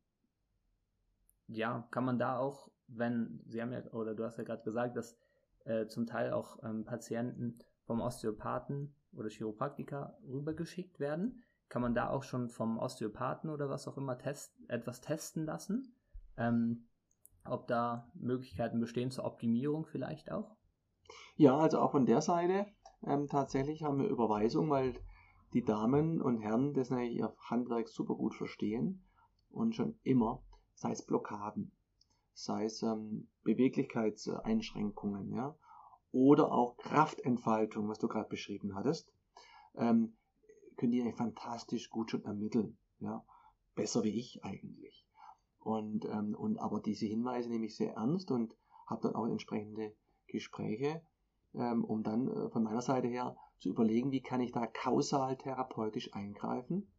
ja, 1.48 1.88
kann 1.92 2.06
man 2.06 2.20
da 2.20 2.38
auch, 2.38 2.72
wenn, 2.88 3.42
Sie 3.48 3.62
haben 3.62 3.72
ja, 3.72 3.84
oder 3.92 4.16
du 4.16 4.24
hast 4.26 4.38
ja 4.38 4.44
gerade 4.44 4.64
gesagt, 4.64 4.98
dass 4.98 5.18
äh, 5.66 5.88
zum 5.88 6.08
Teil 6.08 6.34
auch 6.34 6.62
ähm, 6.64 6.84
Patienten 6.86 7.60
vom 7.86 8.02
Osteopathen 8.02 8.96
oder 9.14 9.30
Chiropraktiker 9.30 10.18
rübergeschickt 10.28 11.00
werden, 11.00 11.44
kann 11.70 11.82
man 11.82 11.94
da 11.94 12.10
auch 12.10 12.24
schon 12.24 12.50
vom 12.50 12.80
Osteopathen 12.80 13.50
oder 13.50 13.70
was 13.70 13.88
auch 13.88 13.98
immer 13.98 14.18
test, 14.18 14.54
etwas 14.68 15.02
testen 15.02 15.46
lassen. 15.46 15.96
Ähm, 16.38 16.88
ob 17.44 17.68
da 17.68 18.12
Möglichkeiten 18.14 18.80
bestehen 18.80 19.12
zur 19.12 19.26
Optimierung 19.26 19.86
vielleicht 19.86 20.32
auch? 20.32 20.56
Ja, 21.36 21.58
also 21.58 21.80
auch 21.80 21.92
von 21.92 22.06
der 22.06 22.22
Seite 22.22 22.68
ähm, 23.04 23.28
tatsächlich 23.28 23.84
haben 23.84 24.00
wir 24.00 24.08
Überweisung, 24.08 24.70
weil 24.70 24.94
die 25.54 25.64
Damen 25.64 26.22
und 26.22 26.38
Herren 26.38 26.74
das 26.74 26.90
natürlich 26.90 27.18
ihr 27.18 27.36
Handwerk 27.50 27.90
super 27.90 28.16
gut 28.16 28.36
verstehen 28.36 29.04
und 29.50 29.76
schon 29.76 30.00
immer, 30.04 30.44
sei 30.76 30.92
es 30.92 31.06
Blockaden, 31.06 31.72
sei 32.34 32.66
es 32.66 32.82
ähm, 32.84 33.28
Beweglichkeitseinschränkungen, 33.44 35.34
ja, 35.34 35.58
oder 36.12 36.52
auch 36.52 36.78
Kraftentfaltung, 36.78 37.90
was 37.90 38.00
du 38.00 38.08
gerade 38.08 38.30
beschrieben 38.30 38.76
hattest, 38.76 39.12
ähm, 39.76 40.16
können 40.78 40.92
die 40.92 41.12
fantastisch 41.14 41.90
gut 41.90 42.12
schon 42.12 42.24
ermitteln, 42.24 42.78
ja, 43.00 43.26
besser 43.76 44.04
wie 44.04 44.18
ich 44.18 44.44
eigentlich. 44.44 45.06
Und, 45.60 46.06
ähm, 46.06 46.36
und 46.36 46.58
aber 46.58 46.80
diese 46.80 47.06
Hinweise 47.06 47.50
nehme 47.50 47.66
ich 47.66 47.76
sehr 47.76 47.94
ernst 47.94 48.32
und 48.32 48.56
habe 48.88 49.02
dann 49.04 49.16
auch 49.16 49.28
entsprechende 49.28 49.96
Gespräche, 50.32 51.02
ähm, 51.54 51.84
um 51.84 52.04
dann 52.04 52.28
äh, 52.28 52.50
von 52.50 52.64
meiner 52.64 52.82
Seite 52.82 53.08
her 53.08 53.36
zu 53.60 53.70
überlegen, 53.70 54.12
wie 54.12 54.22
kann 54.22 54.42
ich 54.42 54.52
da 54.52 54.66
kausal 54.66 55.38
therapeutisch 55.38 56.14
eingreifen. 56.14 56.92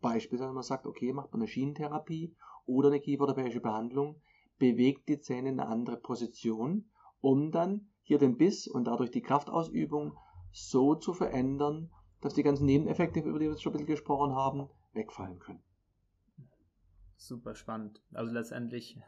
Beispielsweise, 0.00 0.48
wenn 0.48 0.54
man 0.54 0.62
sagt, 0.62 0.86
okay, 0.86 1.12
macht 1.12 1.32
man 1.32 1.40
eine 1.40 1.48
Schienentherapie 1.48 2.36
oder 2.66 2.88
eine 2.88 3.00
kieferorthopäische 3.00 3.60
Behandlung, 3.60 4.20
bewegt 4.58 5.08
die 5.08 5.20
Zähne 5.20 5.48
in 5.50 5.60
eine 5.60 5.68
andere 5.68 5.96
Position, 5.96 6.90
um 7.20 7.50
dann 7.50 7.88
hier 8.02 8.18
den 8.18 8.36
Biss 8.36 8.68
und 8.68 8.84
dadurch 8.84 9.10
die 9.10 9.22
Kraftausübung 9.22 10.16
so 10.52 10.94
zu 10.94 11.12
verändern, 11.12 11.90
dass 12.20 12.34
die 12.34 12.42
ganzen 12.42 12.66
Nebeneffekte, 12.66 13.20
über 13.20 13.38
die 13.38 13.46
wir 13.46 13.52
jetzt 13.52 13.62
schon 13.62 13.72
ein 13.72 13.74
bisschen 13.74 13.86
gesprochen 13.86 14.34
haben, 14.34 14.68
wegfallen 14.92 15.38
können. 15.38 15.62
Super 17.16 17.54
spannend. 17.54 18.00
Also 18.12 18.32
letztendlich 18.32 18.98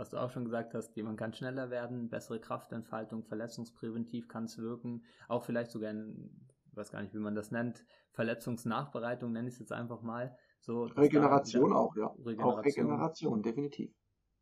was 0.00 0.08
du 0.08 0.16
auch 0.16 0.30
schon 0.30 0.46
gesagt 0.46 0.72
hast, 0.72 0.96
jemand 0.96 1.18
kann 1.18 1.34
schneller 1.34 1.68
werden, 1.68 2.08
bessere 2.08 2.40
Kraftentfaltung, 2.40 3.22
verletzungspräventiv 3.22 4.28
kann 4.28 4.44
es 4.44 4.56
wirken, 4.56 5.04
auch 5.28 5.44
vielleicht 5.44 5.70
sogar 5.70 5.90
in, 5.90 6.48
ich 6.70 6.74
weiß 6.74 6.90
gar 6.90 7.02
nicht, 7.02 7.12
wie 7.12 7.18
man 7.18 7.34
das 7.34 7.50
nennt, 7.50 7.84
Verletzungsnachbereitung 8.12 9.30
nenne 9.30 9.48
ich 9.48 9.54
es 9.54 9.60
jetzt 9.60 9.72
einfach 9.72 10.00
mal. 10.00 10.34
So, 10.58 10.84
Regeneration 10.84 11.70
da, 11.70 11.76
auch, 11.76 11.94
ja. 11.96 12.06
Regeneration, 12.06 12.58
auch 12.58 12.64
Regeneration, 12.64 13.42
definitiv. 13.42 13.94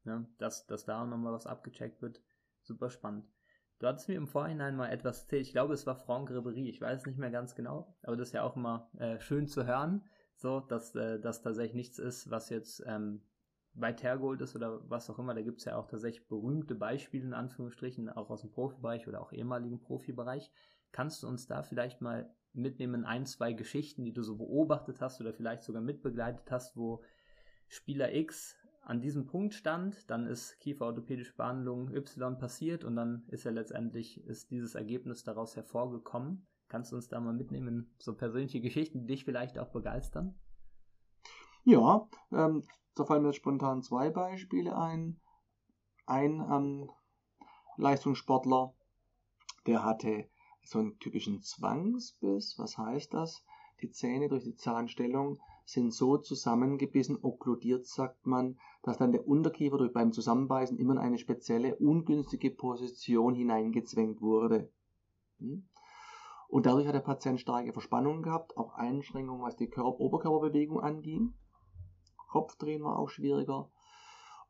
Ja, 0.04 0.24
dass, 0.38 0.64
dass 0.66 0.84
da 0.84 1.04
nochmal 1.04 1.32
was 1.32 1.48
abgecheckt 1.48 2.00
wird, 2.02 2.22
super 2.62 2.88
spannend. 2.88 3.28
Du 3.80 3.88
hattest 3.88 4.08
mir 4.08 4.14
im 4.14 4.28
Vorhinein 4.28 4.76
mal 4.76 4.90
etwas 4.90 5.22
erzählt, 5.22 5.42
ich 5.42 5.52
glaube, 5.52 5.74
es 5.74 5.86
war 5.88 5.96
Franck 5.96 6.30
Ribery, 6.30 6.68
ich 6.68 6.80
weiß 6.80 7.00
es 7.00 7.06
nicht 7.06 7.18
mehr 7.18 7.32
ganz 7.32 7.56
genau, 7.56 7.96
aber 8.04 8.16
das 8.16 8.28
ist 8.28 8.34
ja 8.34 8.44
auch 8.44 8.54
immer 8.54 8.90
äh, 8.98 9.18
schön 9.18 9.48
zu 9.48 9.66
hören, 9.66 10.04
so, 10.36 10.60
dass 10.60 10.94
äh, 10.94 11.18
das 11.18 11.42
tatsächlich 11.42 11.74
nichts 11.74 11.98
ist, 11.98 12.30
was 12.30 12.48
jetzt 12.48 12.80
ähm, 12.86 13.22
weit 13.80 14.02
hergeholt 14.02 14.40
ist 14.40 14.56
oder 14.56 14.80
was 14.88 15.08
auch 15.10 15.18
immer. 15.18 15.34
Da 15.34 15.42
gibt 15.42 15.58
es 15.58 15.64
ja 15.64 15.76
auch 15.76 15.86
tatsächlich 15.86 16.26
berühmte 16.28 16.74
Beispiele 16.74 17.24
in 17.24 17.34
Anführungsstrichen, 17.34 18.08
auch 18.08 18.30
aus 18.30 18.42
dem 18.42 18.50
Profibereich 18.50 19.08
oder 19.08 19.20
auch 19.20 19.32
ehemaligen 19.32 19.80
Profibereich. 19.80 20.50
Kannst 20.92 21.22
du 21.22 21.28
uns 21.28 21.46
da 21.46 21.62
vielleicht 21.62 22.00
mal 22.00 22.34
mitnehmen, 22.52 23.04
ein, 23.04 23.26
zwei 23.26 23.52
Geschichten, 23.52 24.04
die 24.04 24.12
du 24.12 24.22
so 24.22 24.36
beobachtet 24.36 25.00
hast 25.00 25.20
oder 25.20 25.32
vielleicht 25.32 25.62
sogar 25.62 25.82
mitbegleitet 25.82 26.50
hast, 26.50 26.76
wo 26.76 27.02
Spieler 27.68 28.14
X 28.14 28.56
an 28.82 29.02
diesem 29.02 29.26
Punkt 29.26 29.52
stand, 29.52 30.10
dann 30.10 30.26
ist 30.26 30.58
kieferorthopädische 30.60 31.36
Behandlung 31.36 31.94
Y 31.94 32.38
passiert 32.38 32.84
und 32.84 32.96
dann 32.96 33.24
ist 33.28 33.44
er 33.44 33.52
letztendlich, 33.52 34.24
ist 34.26 34.50
dieses 34.50 34.74
Ergebnis 34.74 35.24
daraus 35.24 35.56
hervorgekommen. 35.56 36.46
Kannst 36.68 36.92
du 36.92 36.96
uns 36.96 37.08
da 37.08 37.20
mal 37.20 37.34
mitnehmen, 37.34 37.94
so 37.98 38.14
persönliche 38.14 38.62
Geschichten, 38.62 39.00
die 39.00 39.06
dich 39.06 39.24
vielleicht 39.26 39.58
auch 39.58 39.68
begeistern? 39.68 40.34
Ja, 41.64 42.08
ähm, 42.32 42.62
da 42.94 43.04
fallen 43.04 43.22
mir 43.22 43.32
spontan 43.32 43.82
zwei 43.82 44.10
Beispiele 44.10 44.76
ein. 44.76 45.20
Ein 46.06 46.40
ähm, 46.50 46.90
Leistungssportler, 47.76 48.72
der 49.66 49.84
hatte 49.84 50.28
so 50.62 50.78
einen 50.78 50.98
typischen 50.98 51.42
Zwangsbiss. 51.42 52.58
Was 52.58 52.78
heißt 52.78 53.12
das? 53.14 53.44
Die 53.80 53.90
Zähne 53.90 54.28
durch 54.28 54.44
die 54.44 54.56
Zahnstellung 54.56 55.38
sind 55.64 55.92
so 55.92 56.16
zusammengebissen, 56.16 57.18
okkludiert 57.22 57.86
sagt 57.86 58.26
man, 58.26 58.58
dass 58.82 58.98
dann 58.98 59.12
der 59.12 59.28
Unterkiefer 59.28 59.78
durch 59.78 59.92
beim 59.92 60.12
Zusammenbeißen 60.12 60.78
immer 60.78 60.94
in 60.94 60.98
eine 60.98 61.18
spezielle 61.18 61.76
ungünstige 61.76 62.50
Position 62.50 63.34
hineingezwängt 63.34 64.20
wurde. 64.20 64.72
Hm? 65.38 65.68
Und 66.48 66.64
dadurch 66.64 66.86
hat 66.86 66.94
der 66.94 67.00
Patient 67.00 67.38
starke 67.38 67.72
Verspannungen 67.72 68.22
gehabt, 68.22 68.56
auch 68.56 68.74
Einschränkungen, 68.74 69.42
was 69.42 69.56
die 69.56 69.68
Körper 69.68 70.00
Oberkörperbewegung 70.00 70.80
anging. 70.80 71.34
Kopfdrehen 72.28 72.84
war 72.84 72.98
auch 72.98 73.08
schwieriger 73.08 73.68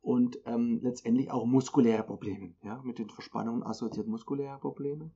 und 0.00 0.38
ähm, 0.44 0.80
letztendlich 0.82 1.30
auch 1.30 1.44
muskuläre 1.46 2.02
Probleme, 2.02 2.54
ja, 2.62 2.80
mit 2.82 2.98
den 2.98 3.10
Verspannungen 3.10 3.62
assoziiert 3.62 4.06
muskuläre 4.06 4.58
Probleme. 4.58 5.10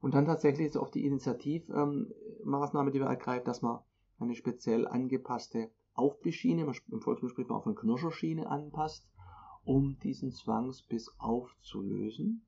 Und 0.00 0.14
dann 0.14 0.26
tatsächlich 0.26 0.68
ist 0.68 0.76
auch 0.76 0.90
die 0.90 1.04
Initiativmaßnahme, 1.04 2.88
ähm, 2.88 2.92
die 2.92 3.00
wir 3.00 3.06
ergreifen, 3.06 3.44
dass 3.44 3.62
man 3.62 3.80
eine 4.18 4.34
speziell 4.34 4.86
angepasste 4.86 5.70
Aufbisschiene, 5.94 6.70
im 6.90 7.00
Volksmund 7.00 7.30
spricht 7.30 7.48
man 7.48 7.58
auch 7.58 7.64
von 7.64 7.74
Knirscherschiene 7.74 8.48
anpasst, 8.48 9.08
um 9.64 9.98
diesen 10.00 10.30
Zwangsbiss 10.30 11.10
aufzulösen. 11.18 12.46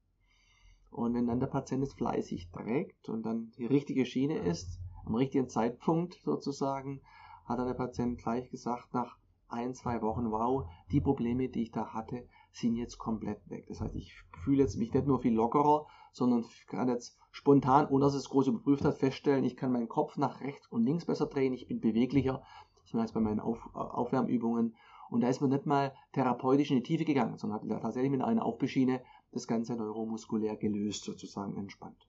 Und 0.90 1.14
wenn 1.14 1.26
dann 1.26 1.40
der 1.40 1.46
Patient 1.46 1.82
es 1.82 1.94
fleißig 1.94 2.50
trägt 2.50 3.08
und 3.08 3.24
dann 3.24 3.52
die 3.58 3.66
richtige 3.66 4.06
Schiene 4.06 4.38
ist, 4.38 4.78
am 5.04 5.14
richtigen 5.14 5.48
Zeitpunkt 5.48 6.20
sozusagen, 6.22 7.00
hat 7.48 7.58
dann 7.58 7.66
der 7.66 7.74
Patient 7.74 8.18
gleich 8.18 8.50
gesagt, 8.50 8.92
nach 8.92 9.16
ein, 9.48 9.74
zwei 9.74 10.02
Wochen, 10.02 10.30
wow, 10.30 10.68
die 10.90 11.00
Probleme, 11.00 11.48
die 11.48 11.62
ich 11.62 11.70
da 11.70 11.94
hatte, 11.94 12.26
sind 12.52 12.76
jetzt 12.76 12.98
komplett 12.98 13.48
weg. 13.48 13.66
Das 13.68 13.80
heißt, 13.80 13.94
ich 13.94 14.14
fühle 14.42 14.62
jetzt 14.62 14.76
mich 14.76 14.92
nicht 14.92 15.06
nur 15.06 15.20
viel 15.20 15.34
lockerer, 15.34 15.86
sondern 16.12 16.44
kann 16.66 16.88
jetzt 16.88 17.18
spontan, 17.30 17.88
ohne 17.88 18.04
dass 18.04 18.14
es 18.14 18.28
groß 18.28 18.48
überprüft 18.48 18.84
hat, 18.84 18.98
feststellen, 18.98 19.44
ich 19.44 19.56
kann 19.56 19.72
meinen 19.72 19.88
Kopf 19.88 20.16
nach 20.16 20.40
rechts 20.40 20.66
und 20.68 20.84
links 20.84 21.06
besser 21.06 21.26
drehen, 21.26 21.52
ich 21.52 21.66
bin 21.66 21.80
beweglicher. 21.80 22.42
Das 22.82 22.94
war 22.94 23.02
jetzt 23.02 23.14
bei 23.14 23.20
meinen 23.20 23.40
Auf, 23.40 23.58
Aufwärmübungen. 23.74 24.74
Und 25.10 25.22
da 25.22 25.28
ist 25.28 25.40
man 25.40 25.50
nicht 25.50 25.64
mal 25.64 25.94
therapeutisch 26.12 26.70
in 26.70 26.76
die 26.76 26.82
Tiefe 26.82 27.04
gegangen, 27.04 27.36
sondern 27.38 27.60
hat 27.60 27.82
tatsächlich 27.82 28.10
mit 28.10 28.22
einer 28.22 28.44
Aufbeschiene 28.44 29.02
das 29.32 29.46
Ganze 29.46 29.74
neuromuskulär 29.76 30.56
gelöst, 30.56 31.04
sozusagen 31.04 31.56
entspannt. 31.56 32.08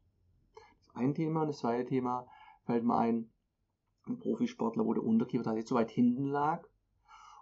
Das 0.56 0.96
ein 0.96 1.14
Thema. 1.14 1.42
Und 1.42 1.48
das 1.48 1.60
zweite 1.60 1.86
Thema 1.86 2.28
fällt 2.66 2.84
mir 2.84 2.98
ein, 2.98 3.30
ein 4.10 4.20
Profisportler, 4.20 4.86
wo 4.86 4.94
der 4.94 5.04
Unterkiefer 5.04 5.44
tatsächlich 5.44 5.68
zu 5.68 5.76
weit 5.76 5.92
hinten 5.92 6.26
lag. 6.26 6.68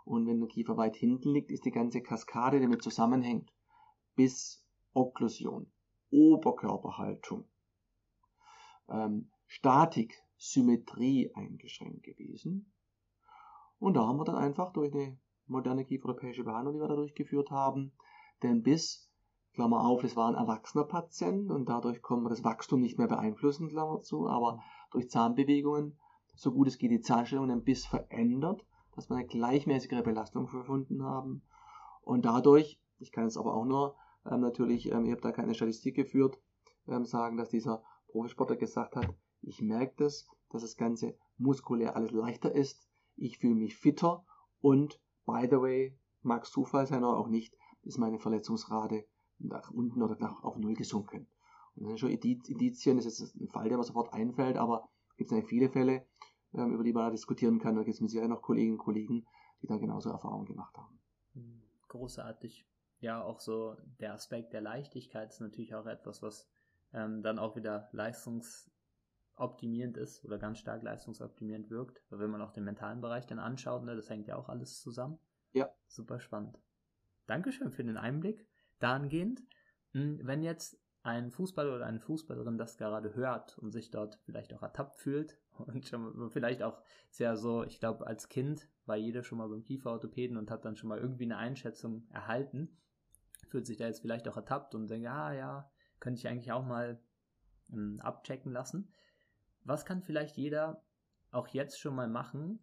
Und 0.05 0.25
wenn 0.27 0.39
der 0.39 0.47
Kiefer 0.47 0.77
weit 0.77 0.95
hinten 0.95 1.33
liegt, 1.33 1.51
ist 1.51 1.65
die 1.65 1.71
ganze 1.71 2.01
Kaskade, 2.01 2.57
die 2.57 2.63
damit 2.63 2.81
zusammenhängt, 2.81 3.51
bis 4.15 4.65
Okklusion, 4.93 5.71
Oberkörperhaltung, 6.11 7.45
ähm, 8.89 9.29
Statik, 9.47 10.15
Symmetrie 10.37 11.31
eingeschränkt 11.33 12.03
gewesen. 12.03 12.71
Und 13.79 13.95
da 13.95 14.07
haben 14.07 14.17
wir 14.17 14.25
dann 14.25 14.35
einfach 14.35 14.71
durch 14.73 14.93
eine 14.93 15.17
moderne 15.47 15.85
kieferorthopäische 15.85 16.43
Behandlung, 16.43 16.75
die 16.75 16.81
wir 16.81 16.87
da 16.87 16.95
durchgeführt 16.95 17.51
haben, 17.51 17.91
den 18.43 18.63
Biss 18.63 19.07
Klammer 19.57 19.87
auf, 19.87 20.03
es 20.03 20.15
war 20.15 20.29
ein 20.29 20.35
erwachsener 20.35 20.83
Patient 20.83 21.49
und 21.49 21.67
dadurch 21.67 22.03
können 22.03 22.21
wir 22.21 22.29
das 22.29 22.43
Wachstum 22.43 22.79
nicht 22.79 22.99
mehr 22.99 23.07
beeinflussen, 23.07 23.69
Klammer 23.69 24.03
zu, 24.03 24.27
aber 24.29 24.61
durch 24.91 25.09
Zahnbewegungen, 25.09 25.97
so 26.37 26.51
gut 26.51 26.67
es 26.67 26.77
geht, 26.77 26.91
die 26.91 27.01
Zahnstellung 27.01 27.49
ein 27.49 27.63
Biss 27.63 27.85
verändert, 27.85 28.63
dass 28.95 29.09
wir 29.09 29.17
eine 29.17 29.25
gleichmäßigere 29.25 30.03
Belastung 30.03 30.45
gefunden 30.45 31.03
haben. 31.03 31.41
Und 32.01 32.25
dadurch, 32.25 32.79
ich 32.99 33.11
kann 33.11 33.25
es 33.25 33.37
aber 33.37 33.55
auch 33.55 33.65
nur 33.65 33.95
ähm, 34.25 34.41
natürlich, 34.41 34.91
ähm, 34.91 35.05
ich 35.05 35.11
habe 35.11 35.21
da 35.21 35.31
keine 35.31 35.55
Statistik 35.55 35.95
geführt, 35.95 36.39
ähm, 36.87 37.05
sagen, 37.05 37.37
dass 37.37 37.49
dieser 37.49 37.83
Profisportler 38.07 38.55
gesagt 38.55 38.95
hat, 38.95 39.13
ich 39.41 39.61
merke 39.61 39.95
das, 39.97 40.27
dass 40.49 40.61
das 40.61 40.77
Ganze 40.77 41.15
muskulär 41.37 41.95
alles 41.95 42.11
leichter 42.11 42.53
ist, 42.53 42.87
ich 43.15 43.39
fühle 43.39 43.55
mich 43.55 43.75
fitter 43.75 44.23
und, 44.61 45.01
by 45.25 45.47
the 45.49 45.59
way, 45.59 45.97
mag 46.21 46.43
es 46.43 46.51
Zufall 46.51 46.85
sein 46.85 47.03
oder 47.03 47.17
auch 47.17 47.29
nicht, 47.29 47.55
ist 47.83 47.97
meine 47.97 48.19
Verletzungsrate 48.19 49.05
nach 49.39 49.71
unten 49.71 50.01
oder 50.03 50.17
nach, 50.19 50.43
auf 50.43 50.57
Null 50.57 50.75
gesunken. 50.75 51.27
Und 51.75 51.83
das 51.83 51.89
sind 51.89 51.99
schon 51.99 52.09
Indizien, 52.11 52.97
das 52.97 53.05
ist 53.05 53.35
ein 53.35 53.49
Fall, 53.49 53.69
der 53.69 53.77
mir 53.77 53.83
sofort 53.83 54.13
einfällt, 54.13 54.57
aber 54.57 54.89
es 55.09 55.17
gibt 55.17 55.31
eigentlich 55.31 55.47
viele 55.47 55.69
Fälle, 55.69 56.05
ähm, 56.57 56.73
über 56.73 56.83
die 56.83 56.93
man 56.93 57.05
da 57.05 57.11
diskutieren 57.11 57.59
kann. 57.59 57.75
Da 57.75 57.83
gibt 57.83 57.95
es 57.95 58.01
mit 58.01 58.09
Sicherheit 58.09 58.29
noch 58.29 58.41
Kolleginnen 58.41 58.77
und 58.77 58.83
Kollegen, 58.83 59.25
die 59.61 59.67
da 59.67 59.77
genauso 59.77 60.09
Erfahrungen 60.09 60.45
gemacht 60.45 60.75
haben. 60.77 60.99
Hm, 61.33 61.61
großartig. 61.87 62.65
Ja, 62.99 63.23
auch 63.23 63.39
so 63.39 63.77
der 63.99 64.13
Aspekt 64.13 64.53
der 64.53 64.61
Leichtigkeit 64.61 65.29
ist 65.29 65.39
natürlich 65.39 65.75
auch 65.75 65.85
etwas, 65.85 66.23
was 66.23 66.49
ähm, 66.93 67.21
dann 67.21 67.37
auch 67.37 67.55
wieder 67.55 67.89
leistungsoptimierend 67.91 69.97
ist 69.97 70.25
oder 70.25 70.39
ganz 70.39 70.57
stark 70.57 70.81
leistungsoptimierend 70.81 71.69
wirkt. 71.69 72.01
Weil 72.09 72.19
wenn 72.19 72.31
man 72.31 72.41
auch 72.41 72.51
den 72.51 72.63
mentalen 72.63 73.01
Bereich 73.01 73.27
dann 73.27 73.39
anschaut, 73.39 73.83
ne, 73.83 73.95
das 73.95 74.09
hängt 74.09 74.27
ja 74.27 74.35
auch 74.35 74.49
alles 74.49 74.81
zusammen. 74.81 75.19
Ja. 75.53 75.69
Super 75.87 76.19
spannend. 76.19 76.59
Dankeschön 77.27 77.71
für 77.71 77.83
den 77.83 77.97
Einblick 77.97 78.47
dahingehend, 78.79 79.43
hm, 79.91 80.19
wenn 80.23 80.41
jetzt 80.41 80.79
ein 81.07 81.31
Fußballer 81.31 81.73
oder 81.73 81.85
eine 81.85 82.01
Fußballerin 82.01 82.57
das 82.57 82.77
gerade 82.77 83.15
hört 83.15 83.57
und 83.59 83.71
sich 83.71 83.91
dort 83.91 84.19
vielleicht 84.25 84.53
auch 84.53 84.61
ertappt 84.61 84.97
fühlt 84.97 85.39
und 85.57 85.85
schon, 85.87 86.29
vielleicht 86.31 86.61
auch 86.61 86.81
sehr 87.09 87.37
so, 87.37 87.63
ich 87.63 87.79
glaube, 87.79 88.05
als 88.05 88.27
Kind 88.27 88.67
war 88.85 88.97
jeder 88.97 89.23
schon 89.23 89.37
mal 89.37 89.47
beim 89.47 89.63
Kieferorthopäden 89.63 90.35
und 90.35 90.51
hat 90.51 90.65
dann 90.65 90.75
schon 90.75 90.89
mal 90.89 90.99
irgendwie 90.99 91.23
eine 91.23 91.37
Einschätzung 91.37 92.05
erhalten, 92.09 92.77
fühlt 93.47 93.65
sich 93.65 93.77
da 93.77 93.85
jetzt 93.85 94.01
vielleicht 94.01 94.27
auch 94.27 94.35
ertappt 94.35 94.75
und 94.75 94.89
denkt, 94.89 95.07
ah 95.07 95.33
ja, 95.33 95.71
könnte 96.01 96.19
ich 96.19 96.27
eigentlich 96.27 96.51
auch 96.51 96.65
mal 96.65 97.01
ähm, 97.71 98.01
abchecken 98.01 98.51
lassen. 98.51 98.91
Was 99.63 99.85
kann 99.85 100.01
vielleicht 100.01 100.35
jeder 100.35 100.83
auch 101.31 101.47
jetzt 101.47 101.79
schon 101.79 101.95
mal 101.95 102.09
machen, 102.09 102.59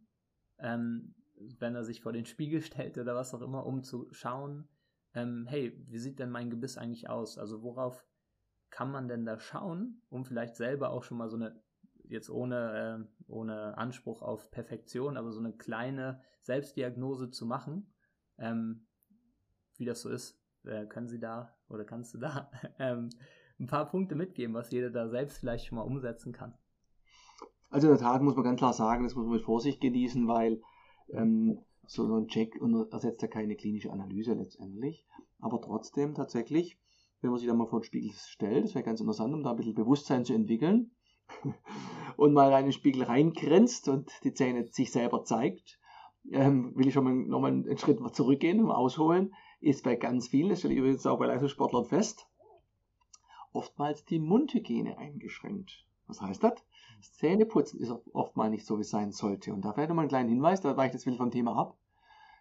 ähm, 0.59 1.15
wenn 1.59 1.75
er 1.75 1.85
sich 1.85 2.03
vor 2.03 2.13
den 2.13 2.27
Spiegel 2.27 2.61
stellt 2.61 2.99
oder 2.99 3.15
was 3.15 3.33
auch 3.33 3.41
immer, 3.41 3.65
um 3.65 3.83
zu 3.83 4.07
schauen, 4.13 4.69
ähm, 5.15 5.47
hey, 5.47 5.83
wie 5.89 5.99
sieht 5.99 6.19
denn 6.19 6.31
mein 6.31 6.51
Gebiss 6.51 6.77
eigentlich 6.77 7.09
aus? 7.09 7.39
Also 7.39 7.63
worauf 7.63 8.05
kann 8.75 8.91
man 8.91 9.07
denn 9.07 9.25
da 9.25 9.39
schauen, 9.39 10.03
um 10.11 10.25
vielleicht 10.25 10.57
selber 10.57 10.91
auch 10.91 11.05
schon 11.05 11.17
mal 11.17 11.29
so 11.29 11.37
eine, 11.37 11.63
jetzt 12.09 12.29
ohne, 12.29 13.07
äh, 13.07 13.31
ohne 13.31 13.79
Anspruch 13.79 14.21
auf 14.21 14.51
Perfektion, 14.51 15.17
aber 15.17 15.31
so 15.31 15.39
eine 15.39 15.53
kleine 15.53 16.21
Selbstdiagnose 16.43 17.31
zu 17.31 17.47
machen, 17.47 17.95
ähm, 18.37 18.89
wie 19.77 19.85
das 19.85 20.01
so 20.01 20.09
ist? 20.09 20.41
Äh, 20.65 20.87
können 20.87 21.07
Sie 21.07 21.21
da 21.21 21.55
oder 21.69 21.85
kannst 21.85 22.15
du 22.15 22.19
da 22.19 22.51
ähm, 22.81 23.11
ein 23.61 23.69
paar 23.69 23.89
Punkte 23.89 24.17
mitgeben, 24.17 24.55
was 24.57 24.73
jeder 24.73 24.91
da 24.91 25.09
selbst 25.09 25.39
vielleicht 25.39 25.67
schon 25.67 25.77
mal 25.77 25.83
umsetzen 25.83 26.33
kann? 26.33 26.59
Also 27.71 27.87
in 27.87 27.95
der 27.95 28.03
Tat 28.03 28.23
muss 28.23 28.35
man 28.35 28.45
ganz 28.45 28.59
klar 28.59 28.73
sagen, 28.73 29.05
das 29.05 29.15
muss 29.15 29.25
man 29.25 29.37
mit 29.37 29.45
Vorsicht 29.45 29.81
genießen, 29.81 30.27
weil 30.27 30.61
ähm, 31.11 31.61
so 31.87 32.13
ein 32.17 32.27
Check 32.27 32.61
ersetzt 32.91 33.23
ja 33.23 33.29
keine 33.29 33.55
klinische 33.55 33.93
Analyse 33.93 34.35
letztendlich. 34.35 35.07
Aber 35.39 35.61
trotzdem 35.61 36.15
tatsächlich, 36.15 36.77
wenn 37.25 37.31
man 37.31 37.41
sich 37.41 37.49
da 37.49 37.55
mal 37.55 37.67
vor 37.67 37.81
den 37.81 37.87
Spiegel 37.87 38.13
stellt, 38.13 38.65
das 38.65 38.75
wäre 38.75 38.85
ganz 38.85 39.01
interessant, 39.01 39.33
um 39.33 39.43
da 39.43 39.51
ein 39.51 39.57
bisschen 39.57 39.75
Bewusstsein 39.75 40.27
zu 40.27 40.35
entwickeln 40.35 40.91
und 42.17 42.35
mal 42.35 42.53
in 42.61 42.67
den 42.67 42.73
Spiegel 42.73 43.05
reingrenzt 43.05 43.89
und 43.89 44.13
die 44.25 44.35
Zähne 44.35 44.69
sich 44.71 44.93
selber 44.93 45.25
zeigt, 45.25 45.81
ähm, 46.31 46.77
will 46.77 46.87
ich 46.87 46.93
schon 46.93 47.05
mal 47.05 47.15
nochmal 47.15 47.53
einen 47.53 47.79
Schritt 47.79 47.99
zurückgehen 48.15 48.63
und 48.63 48.71
ausholen, 48.71 49.35
ist 49.61 49.85
bei 49.85 49.97
ganz 49.97 50.29
vielen, 50.29 50.51
das 50.51 50.59
stelle 50.59 50.75
ich 50.75 50.81
übrigens 50.81 51.07
auch 51.07 51.19
bei 51.19 51.27
Leistungssportlern 51.27 51.87
fest, 51.87 52.29
oftmals 53.55 54.05
die 54.05 54.19
Mundhygiene 54.19 54.99
eingeschränkt. 54.99 55.87
Was 56.07 56.21
heißt 56.21 56.45
das? 56.45 56.55
Das 56.99 57.15
Zähneputzen 57.15 57.81
ist 57.81 57.91
oftmals 58.13 58.51
nicht 58.51 58.67
so, 58.67 58.77
wie 58.77 58.83
es 58.83 58.91
sein 58.91 59.13
sollte. 59.13 59.55
Und 59.55 59.65
da 59.65 59.73
vielleicht 59.73 59.89
nochmal 59.89 60.05
einen 60.05 60.11
kleinen 60.11 60.29
Hinweis, 60.29 60.61
da 60.61 60.77
weicht 60.77 60.93
jetzt 60.93 61.07
wieder 61.07 61.17
vom 61.17 61.31
Thema 61.31 61.57
ab, 61.57 61.79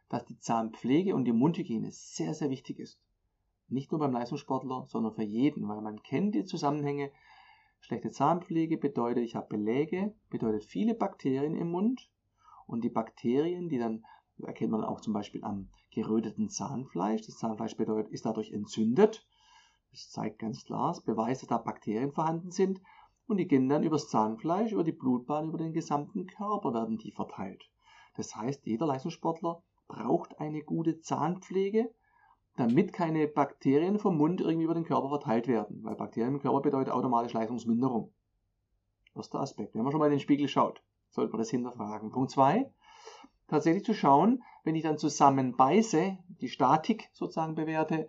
dass 0.10 0.26
die 0.26 0.38
Zahnpflege 0.40 1.16
und 1.16 1.24
die 1.24 1.32
Mundhygiene 1.32 1.90
sehr, 1.92 2.34
sehr 2.34 2.50
wichtig 2.50 2.80
ist. 2.80 3.00
Nicht 3.74 3.92
nur 3.92 4.00
beim 4.00 4.14
Leistungssportler, 4.14 4.86
sondern 4.88 5.14
für 5.14 5.24
jeden, 5.24 5.68
weil 5.68 5.82
man 5.82 6.02
kennt 6.04 6.36
die 6.36 6.46
Zusammenhänge. 6.46 7.12
Schlechte 7.80 8.12
Zahnpflege 8.12 8.78
bedeutet, 8.78 9.24
ich 9.24 9.36
habe 9.36 9.48
Beläge, 9.48 10.16
bedeutet 10.30 10.64
viele 10.64 10.94
Bakterien 10.94 11.56
im 11.56 11.72
Mund. 11.72 12.10
Und 12.66 12.84
die 12.84 12.90
Bakterien, 12.90 13.68
die 13.68 13.78
dann 13.78 14.06
erkennt 14.42 14.72
man 14.72 14.84
auch 14.84 15.02
zum 15.02 15.14
Beispiel 15.14 15.44
am 15.44 15.70
geröteten 15.92 16.50
Zahnfleisch. 16.50 17.26
Das 17.26 17.38
Zahnfleisch 17.38 17.76
bedeutet, 17.76 18.12
ist 18.12 18.26
dadurch 18.26 18.52
entzündet. 18.52 19.28
Das 19.92 20.10
zeigt 20.10 20.40
ganz 20.40 20.66
klar, 20.66 20.92
es 20.92 21.02
beweist, 21.02 21.42
dass 21.42 21.50
da 21.50 21.58
Bakterien 21.58 22.14
vorhanden 22.14 22.52
sind 22.52 22.82
und 23.28 23.38
die 23.38 23.48
gehen 23.48 23.70
dann 23.70 23.84
übers 23.84 24.10
Zahnfleisch, 24.10 24.72
über 24.72 24.84
die 24.84 24.92
Blutbahn, 24.92 25.50
über 25.50 25.58
den 25.58 25.74
gesamten 25.74 26.26
Körper 26.26 26.74
werden 26.74 26.98
die 26.98 27.12
verteilt. 27.12 27.70
Das 28.16 28.36
heißt, 28.36 28.66
jeder 28.66 28.86
Leistungssportler 28.86 29.62
braucht 29.88 30.40
eine 30.40 30.64
gute 30.64 31.00
Zahnpflege, 31.00 31.94
damit 32.56 32.94
keine 32.94 33.28
Bakterien 33.28 33.98
vom 34.00 34.18
Mund 34.18 34.42
irgendwie 34.42 34.66
über 34.66 34.76
den 34.76 34.86
Körper 34.86 35.10
verteilt 35.10 35.48
werden, 35.48 35.84
weil 35.84 35.96
Bakterien 35.96 36.36
im 36.36 36.42
Körper 36.42 36.62
bedeutet 36.62 36.94
automatisch 36.94 37.34
Leistungsminderung. 37.34 38.12
Erster 39.16 39.40
Aspekt. 39.40 39.76
Wenn 39.76 39.84
man 39.84 39.92
schon 39.92 40.00
mal 40.00 40.08
in 40.08 40.14
den 40.14 40.20
Spiegel 40.20 40.48
schaut, 40.48 40.84
sollte 41.10 41.32
man 41.32 41.40
das 41.40 41.50
hinterfragen. 41.50 42.12
Punkt 42.12 42.32
2, 42.32 42.72
tatsächlich 43.48 43.86
zu 43.86 43.94
schauen, 43.94 44.44
wenn 44.64 44.76
ich 44.76 44.84
dann 44.84 44.98
zusammen 44.98 45.56
beiße, 45.56 46.18
die 46.42 46.50
Statik 46.50 47.10
sozusagen 47.14 47.56
bewerte, 47.56 48.08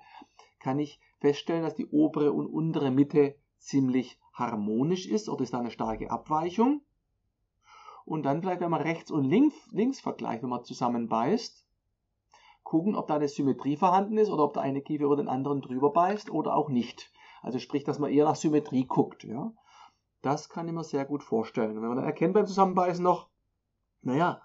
kann 0.60 0.78
ich 0.78 1.00
feststellen, 1.20 1.62
dass 1.62 1.74
die 1.74 1.86
obere 1.86 2.32
und 2.32 2.46
untere 2.46 2.90
Mitte 2.90 3.36
ziemlich 3.58 4.18
harmonisch 4.32 5.06
ist 5.06 5.28
oder 5.28 5.42
ist 5.42 5.54
da 5.54 5.60
eine 5.60 5.70
starke 5.70 6.10
Abweichung. 6.10 6.82
Und 8.04 8.24
dann 8.24 8.42
vielleicht, 8.42 8.60
wenn 8.60 8.70
man 8.70 8.82
rechts 8.82 9.10
und 9.10 9.24
links, 9.24 9.56
links 9.70 10.00
vergleicht, 10.00 10.42
wenn 10.42 10.50
man 10.50 10.64
zusammenbeißt, 10.64 11.63
gucken, 12.64 12.96
ob 12.96 13.06
da 13.06 13.14
eine 13.14 13.28
Symmetrie 13.28 13.76
vorhanden 13.76 14.18
ist 14.18 14.30
oder 14.30 14.44
ob 14.44 14.54
der 14.54 14.62
eine 14.62 14.82
Kiefer 14.82 15.04
über 15.04 15.16
den 15.16 15.28
anderen 15.28 15.60
drüber 15.60 15.92
beißt 15.92 16.30
oder 16.30 16.56
auch 16.56 16.68
nicht. 16.68 17.12
Also 17.42 17.58
sprich, 17.58 17.84
dass 17.84 17.98
man 17.98 18.10
eher 18.10 18.24
nach 18.24 18.36
Symmetrie 18.36 18.86
guckt. 18.86 19.22
Ja? 19.22 19.52
Das 20.22 20.48
kann 20.48 20.66
ich 20.66 20.74
mir 20.74 20.82
sehr 20.82 21.04
gut 21.04 21.22
vorstellen. 21.22 21.76
Und 21.76 21.82
wenn 21.82 21.88
man 21.88 21.98
dann 21.98 22.06
erkennt 22.06 22.34
beim 22.34 22.46
Zusammenbeißen 22.46 23.04
noch, 23.04 23.28
naja, 24.00 24.42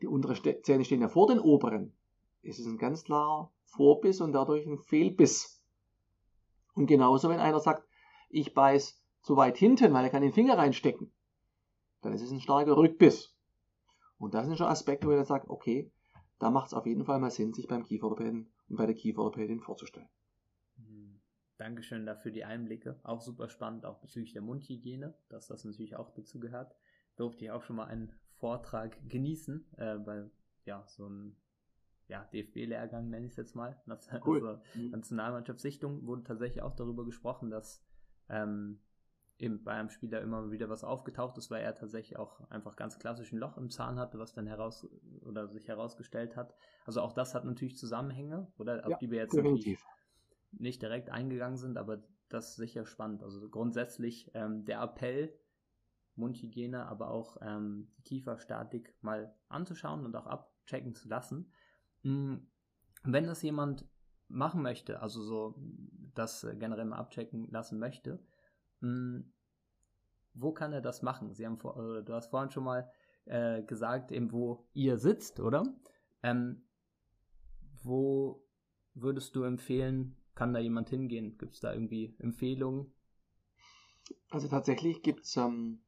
die 0.00 0.06
unteren 0.06 0.62
Zähne 0.62 0.84
stehen 0.84 1.02
ja 1.02 1.08
vor 1.08 1.28
den 1.28 1.38
oberen, 1.38 1.94
ist 2.42 2.58
es 2.58 2.66
ein 2.66 2.78
ganz 2.78 3.04
klarer 3.04 3.52
Vorbiss 3.64 4.20
und 4.20 4.32
dadurch 4.32 4.66
ein 4.66 4.78
Fehlbiss. 4.78 5.62
Und 6.74 6.86
genauso, 6.86 7.28
wenn 7.28 7.40
einer 7.40 7.60
sagt, 7.60 7.86
ich 8.30 8.54
beiß 8.54 9.02
zu 9.20 9.36
weit 9.36 9.58
hinten, 9.58 9.92
weil 9.92 10.04
er 10.04 10.10
kann 10.10 10.22
den 10.22 10.32
Finger 10.32 10.56
reinstecken, 10.56 11.12
dann 12.00 12.12
ist 12.12 12.22
es 12.22 12.30
ein 12.30 12.40
starker 12.40 12.76
Rückbiss. 12.76 13.34
Und 14.18 14.34
das 14.34 14.46
sind 14.46 14.56
schon 14.56 14.68
Aspekte, 14.68 15.06
wo 15.06 15.10
er 15.10 15.24
sagt, 15.24 15.48
okay, 15.50 15.90
da 16.38 16.50
macht 16.50 16.68
es 16.68 16.74
auf 16.74 16.86
jeden 16.86 17.04
Fall 17.04 17.18
mal 17.18 17.30
Sinn, 17.30 17.52
sich 17.52 17.66
beim 17.66 17.84
Kieferorthopäden 17.84 18.50
und 18.68 18.76
bei 18.76 18.86
der 18.86 18.94
Kieferorthopädin 18.94 19.60
vorzustellen. 19.60 20.08
Hm. 20.76 21.20
Dankeschön 21.56 22.06
dafür 22.06 22.30
die 22.30 22.44
Einblicke. 22.44 22.98
Auch 23.02 23.20
super 23.20 23.48
spannend, 23.48 23.84
auch 23.84 23.98
bezüglich 23.98 24.32
der 24.32 24.42
Mundhygiene, 24.42 25.14
dass 25.28 25.48
das 25.48 25.64
natürlich 25.64 25.96
auch 25.96 26.10
dazu 26.10 26.38
gehört. 26.38 26.76
Durfte 27.16 27.44
ich 27.44 27.50
auch 27.50 27.62
schon 27.62 27.76
mal 27.76 27.86
einen 27.86 28.12
Vortrag 28.36 28.96
genießen, 29.08 29.66
äh, 29.76 29.98
bei 29.98 30.30
ja, 30.64 30.84
so 30.86 31.08
ein 31.08 31.36
ja, 32.06 32.24
DFB-Lehrgang 32.32 33.10
nenne 33.10 33.26
ich 33.26 33.32
es 33.32 33.36
jetzt 33.36 33.54
mal, 33.54 33.80
cool. 34.24 34.46
also 34.46 34.62
mhm. 34.74 34.90
Nationalmannschaftssichtung, 34.90 36.06
wurde 36.06 36.22
tatsächlich 36.22 36.62
auch 36.62 36.74
darüber 36.74 37.04
gesprochen, 37.04 37.50
dass 37.50 37.84
ähm, 38.28 38.80
eben 39.38 39.62
bei 39.62 39.72
einem 39.72 39.88
Spieler 39.88 40.20
immer 40.20 40.50
wieder 40.50 40.68
was 40.68 40.84
aufgetaucht 40.84 41.38
ist, 41.38 41.50
weil 41.50 41.62
er 41.62 41.74
tatsächlich 41.74 42.18
auch 42.18 42.40
einfach 42.50 42.76
ganz 42.76 42.98
klassisch 42.98 43.32
ein 43.32 43.38
Loch 43.38 43.56
im 43.56 43.70
Zahn 43.70 43.98
hatte, 43.98 44.18
was 44.18 44.32
dann 44.32 44.46
heraus 44.46 44.86
oder 45.20 45.48
sich 45.48 45.68
herausgestellt 45.68 46.36
hat. 46.36 46.54
Also 46.84 47.00
auch 47.00 47.12
das 47.12 47.34
hat 47.34 47.44
natürlich 47.44 47.76
Zusammenhänge, 47.76 48.52
oder 48.58 48.84
auf 48.84 48.90
ja, 48.90 48.98
die 48.98 49.10
wir 49.10 49.18
jetzt 49.18 49.36
definitiv. 49.36 49.84
nicht 50.52 50.82
direkt 50.82 51.10
eingegangen 51.10 51.56
sind, 51.56 51.76
aber 51.78 52.02
das 52.28 52.50
ist 52.50 52.56
sicher 52.56 52.84
spannend. 52.84 53.22
Also 53.22 53.48
grundsätzlich 53.48 54.30
ähm, 54.34 54.64
der 54.64 54.82
Appell, 54.82 55.32
Mundhygiene, 56.16 56.86
aber 56.86 57.10
auch 57.10 57.36
ähm, 57.40 57.92
die 57.98 58.02
Kieferstatik 58.02 58.94
mal 59.02 59.34
anzuschauen 59.48 60.04
und 60.04 60.16
auch 60.16 60.26
abchecken 60.26 60.94
zu 60.94 61.08
lassen. 61.08 61.52
Hm, 62.02 62.48
wenn 63.04 63.24
das 63.24 63.42
jemand 63.42 63.86
machen 64.26 64.62
möchte, 64.62 65.00
also 65.00 65.22
so 65.22 65.54
das 66.14 66.46
generell 66.58 66.84
mal 66.84 66.96
abchecken 66.96 67.48
lassen 67.50 67.78
möchte, 67.78 68.18
hm, 68.80 69.32
wo 70.34 70.52
kann 70.52 70.72
er 70.72 70.80
das 70.80 71.02
machen? 71.02 71.34
Sie 71.34 71.46
haben 71.46 71.58
vor, 71.58 71.76
äh, 71.76 72.04
du 72.04 72.12
hast 72.12 72.28
vorhin 72.28 72.50
schon 72.50 72.64
mal 72.64 72.90
äh, 73.24 73.62
gesagt, 73.62 74.12
eben 74.12 74.32
wo 74.32 74.66
ihr 74.72 74.98
sitzt, 74.98 75.40
oder? 75.40 75.64
Ähm, 76.22 76.62
wo 77.82 78.44
würdest 78.94 79.34
du 79.36 79.42
empfehlen, 79.42 80.16
kann 80.34 80.52
da 80.52 80.60
jemand 80.60 80.88
hingehen? 80.90 81.36
Gibt 81.38 81.54
es 81.54 81.60
da 81.60 81.72
irgendwie 81.72 82.14
Empfehlungen? 82.18 82.92
Also 84.30 84.48
tatsächlich 84.48 85.02
gibt 85.02 85.24
es, 85.24 85.36
ähm, 85.36 85.80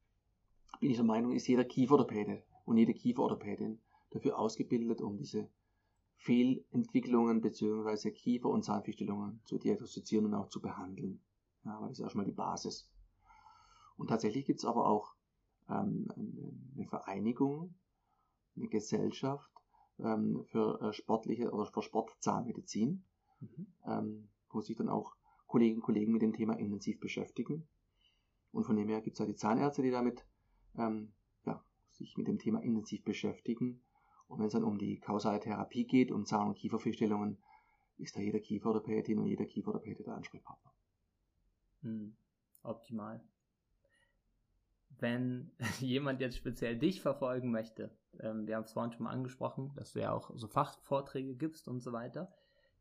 bin 0.79 0.91
ich 0.91 0.97
der 0.97 1.05
Meinung, 1.05 1.31
ist 1.31 1.47
jeder 1.47 1.63
Kieferorthopäde 1.63 2.43
und 2.65 2.77
jede 2.77 2.93
Kieferorthopädin 2.93 3.79
dafür 4.11 4.37
ausgebildet, 4.37 5.01
um 5.01 5.17
diese 5.17 5.49
Fehlentwicklungen 6.17 7.41
bzw. 7.41 8.11
Kiefer- 8.11 8.49
und 8.49 8.63
Zahnfehlstellungen 8.63 9.41
zu 9.45 9.57
diagnostizieren 9.57 10.25
und 10.27 10.33
auch 10.35 10.49
zu 10.49 10.61
behandeln. 10.61 11.21
Ja, 11.63 11.77
aber 11.77 11.87
das 11.87 11.99
ist 11.99 12.03
erstmal 12.03 12.25
die 12.25 12.31
Basis. 12.31 12.89
Und 13.97 14.07
tatsächlich 14.07 14.45
gibt 14.45 14.59
es 14.59 14.65
aber 14.65 14.87
auch 14.87 15.13
ähm, 15.69 16.07
eine 16.75 16.87
Vereinigung, 16.87 17.75
eine 18.55 18.67
Gesellschaft 18.67 19.51
ähm, 19.99 20.43
für 20.45 20.81
äh, 20.81 20.93
sportliche 20.93 21.51
oder 21.51 21.65
für 21.65 21.81
Sportzahnmedizin, 21.81 23.03
mhm. 23.39 23.67
ähm, 23.85 24.29
wo 24.51 24.61
sich 24.61 24.75
dann 24.75 24.89
auch 24.89 25.15
Kolleginnen 25.47 25.79
und 25.79 25.85
Kollegen 25.85 26.11
mit 26.11 26.21
dem 26.21 26.33
Thema 26.33 26.57
intensiv 26.57 26.99
beschäftigen. 26.99 27.67
Und 28.51 28.65
von 28.65 28.75
dem 28.75 28.89
her 28.89 29.01
gibt 29.01 29.15
es 29.15 29.19
ja 29.19 29.25
die 29.25 29.35
Zahnärzte, 29.35 29.81
die 29.81 29.91
damit 29.91 30.25
ähm, 30.77 31.13
ja, 31.45 31.63
sich 31.89 32.17
mit 32.17 32.27
dem 32.27 32.39
Thema 32.39 32.61
intensiv 32.61 33.03
beschäftigen. 33.03 33.83
Und 34.27 34.39
wenn 34.39 34.47
es 34.47 34.53
dann 34.53 34.63
um 34.63 34.77
die 34.77 34.99
kausale 34.99 35.39
Therapie 35.39 35.85
geht, 35.85 36.11
um 36.11 36.25
Zahn- 36.25 36.47
und 36.47 36.55
Kieferfehlstellungen, 36.55 37.37
ist 37.97 38.15
da 38.15 38.21
jeder 38.21 38.39
Kieferorthopädin 38.39 39.19
und 39.19 39.27
jeder 39.27 39.45
Kieferorthopäde 39.45 40.03
der 40.03 40.15
Ansprechpartner. 40.15 40.71
Hm, 41.81 42.15
optimal. 42.63 43.21
Wenn 44.99 45.51
jemand 45.79 46.21
jetzt 46.21 46.37
speziell 46.37 46.77
dich 46.77 47.01
verfolgen 47.01 47.51
möchte, 47.51 47.91
ähm, 48.19 48.47
wir 48.47 48.55
haben 48.55 48.63
es 48.63 48.73
vorhin 48.73 48.91
schon 48.91 49.03
mal 49.03 49.11
angesprochen, 49.11 49.73
dass 49.75 49.93
du 49.93 49.99
ja 49.99 50.11
auch 50.11 50.31
so 50.35 50.47
Fachvorträge 50.47 51.35
gibst 51.35 51.67
und 51.67 51.81
so 51.81 51.91
weiter. 51.91 52.33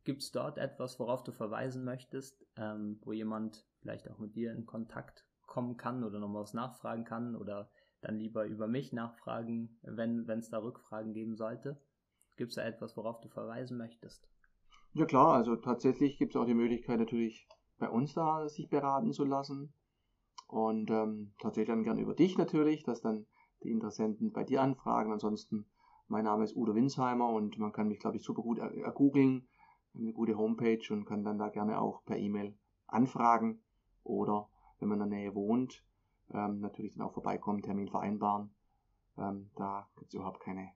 Gibt 0.05 0.23
es 0.23 0.33
dort 0.33 0.59
etwas, 0.59 0.99
worauf 0.99 1.25
du 1.25 1.33
verweisen 1.33 1.85
möchtest, 1.85 2.47
ähm, 2.57 2.99
wo 3.03 3.13
jemand 3.13 3.67
vielleicht 3.81 4.11
auch 4.11 4.19
mit 4.19 4.35
dir 4.35 4.53
in 4.53 4.67
Kontakt 4.67 5.27
kommen 5.47 5.77
kann 5.77 6.05
oder 6.05 6.19
nochmal 6.19 6.43
was 6.43 6.55
nachfragen 6.55 7.05
kann 7.05 7.37
oder 7.37 7.71
dann 8.01 8.17
lieber 8.17 8.47
über 8.47 8.67
mich 8.67 8.93
nachfragen, 8.93 9.79
wenn 9.83 10.27
es 10.29 10.49
da 10.49 10.59
Rückfragen 10.59 11.13
geben 11.13 11.37
sollte? 11.37 11.79
Gibt 12.37 12.51
es 12.51 12.57
da 12.57 12.65
etwas, 12.65 12.97
worauf 12.97 13.21
du 13.21 13.29
verweisen 13.29 13.77
möchtest? 13.77 14.27
Ja 14.95 15.05
klar, 15.05 15.35
also 15.35 15.57
tatsächlich 15.57 16.17
gibt 16.19 16.35
es 16.35 16.41
auch 16.41 16.47
die 16.47 16.55
Möglichkeit 16.55 16.99
natürlich 16.99 17.47
bei 17.81 17.91
uns 17.91 18.15
da 18.15 18.49
sich 18.49 18.69
beraten 18.69 19.13
zu 19.13 19.25
lassen 19.25 19.73
und 20.47 20.91
ähm, 20.91 21.33
tatsächlich 21.41 21.75
dann 21.75 21.83
gern 21.83 21.99
über 21.99 22.15
dich 22.15 22.39
natürlich, 22.39 22.85
dass 22.85 23.01
dann 23.01 23.27
die 23.65 23.71
Interessenten 23.71 24.33
bei 24.33 24.45
dir 24.45 24.63
anfragen. 24.63 25.13
Ansonsten, 25.13 25.67
mein 26.07 26.25
Name 26.25 26.45
ist 26.45 26.55
Udo 26.55 26.75
Winsheimer 26.75 27.29
und 27.31 27.59
man 27.59 27.73
kann 27.73 27.89
mich, 27.89 27.99
glaube 27.99 28.17
ich, 28.17 28.23
super 28.23 28.43
gut 28.43 28.59
ergoogeln. 28.59 29.49
Eine 29.95 30.13
gute 30.13 30.37
Homepage 30.37 30.83
und 30.91 31.05
kann 31.05 31.25
dann 31.25 31.39
da 31.39 31.49
gerne 31.49 31.81
auch 31.81 32.05
per 32.05 32.17
E-Mail 32.17 32.57
anfragen 32.87 33.63
oder 34.05 34.49
wenn 34.79 34.89
man 34.89 35.01
in 35.01 35.11
der 35.11 35.19
Nähe 35.19 35.35
wohnt, 35.35 35.85
ähm, 36.33 36.61
natürlich 36.61 36.95
dann 36.95 37.07
auch 37.07 37.13
vorbeikommen, 37.13 37.63
Termin 37.63 37.89
vereinbaren. 37.89 38.55
Ähm, 39.19 39.51
da 39.57 39.89
gibt 39.97 40.09
es 40.09 40.15
überhaupt 40.15 40.41
keine 40.41 40.71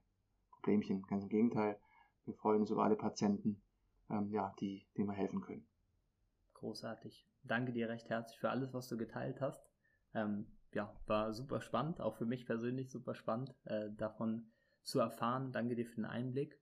Problemchen. 0.51 1.03
Ganz 1.03 1.23
im 1.23 1.29
Gegenteil, 1.29 1.79
wir 2.25 2.35
freuen 2.35 2.61
uns 2.61 2.71
über 2.71 2.83
alle 2.83 2.97
Patienten, 2.97 3.62
ähm, 4.11 4.31
ja, 4.31 4.53
die, 4.59 4.87
denen 4.97 5.09
wir 5.09 5.14
helfen 5.14 5.40
können. 5.40 5.67
Großartig. 6.55 7.29
Danke 7.43 7.73
dir 7.73 7.88
recht 7.88 8.09
herzlich 8.09 8.38
für 8.38 8.51
alles, 8.51 8.73
was 8.73 8.88
du 8.88 8.97
geteilt 8.97 9.40
hast. 9.40 9.67
Ähm, 10.14 10.47
ja, 10.73 10.95
war 11.07 11.33
super 11.33 11.61
spannend, 11.61 12.01
auch 12.01 12.17
für 12.17 12.27
mich 12.27 12.47
persönlich 12.47 12.90
super 12.90 13.14
spannend, 13.14 13.55
äh, 13.64 13.90
davon 13.93 14.51
zu 14.83 14.99
erfahren. 14.99 15.53
Danke 15.53 15.75
dir 15.75 15.87
für 15.87 15.97
den 15.97 16.05
Einblick. 16.05 16.59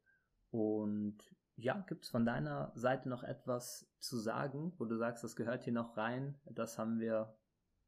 Und 0.51 1.19
ja, 1.57 1.79
gibt 1.89 2.05
es 2.05 2.11
von 2.11 2.27
deiner 2.27 2.73
Seite 2.75 3.09
noch 3.09 3.23
etwas 3.23 3.91
zu 3.99 4.19
sagen, 4.19 4.75
wo 4.79 4.85
du 4.85 4.97
sagst, 4.97 5.23
das 5.25 5.37
gehört 5.37 5.65
hier 5.65 5.73
noch 5.73 5.97
rein? 5.97 6.39
Das 6.45 6.79
haben 6.79 6.99
wir 6.99 7.37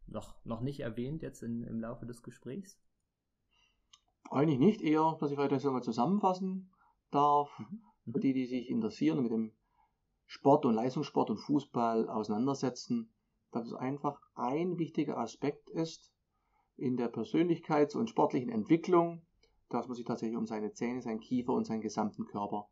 noch, 0.07 0.45
noch 0.45 0.61
nicht 0.61 0.81
erwähnt 0.81 1.23
jetzt 1.23 1.43
in, 1.43 1.63
im 1.65 1.81
Laufe 1.81 2.07
des 2.07 2.23
Gesprächs? 2.23 2.81
Eigentlich 4.31 4.59
nicht, 4.59 4.81
eher, 4.81 5.17
dass 5.21 5.31
ich 5.31 5.39
weiter 5.39 5.71
mal 5.71 5.83
zusammenfassen 5.83 6.73
darf. 7.11 7.51
Mhm. 7.59 7.83
Für 8.13 8.21
die, 8.21 8.35
die 8.35 8.47
sich 8.47 8.69
interessieren 8.69 9.23
mit 9.23 9.33
dem 9.33 9.53
Sport 10.27 10.65
und 10.65 10.75
Leistungssport 10.75 11.31
und 11.31 11.39
Fußball 11.39 12.09
auseinandersetzen, 12.09 13.13
dass 13.53 13.67
es 13.67 13.75
einfach 13.75 14.21
ein 14.35 14.79
wichtiger 14.79 15.19
Aspekt 15.19 15.69
ist 15.71 16.13
in 16.77 16.97
der 16.97 17.13
Persönlichkeits- 17.13 17.97
und 17.97 18.11
sportlichen 18.11 18.51
Entwicklung, 18.51 19.23
dass 19.69 19.87
man 19.87 19.95
sich 19.95 20.05
tatsächlich 20.05 20.37
um 20.37 20.47
seine 20.47 20.73
Zähne, 20.73 21.03
seinen 21.03 21.21
Kiefer 21.21 21.53
und 21.53 21.65
seinen 21.65 21.81
gesamten 21.81 22.27
Körper 22.27 22.69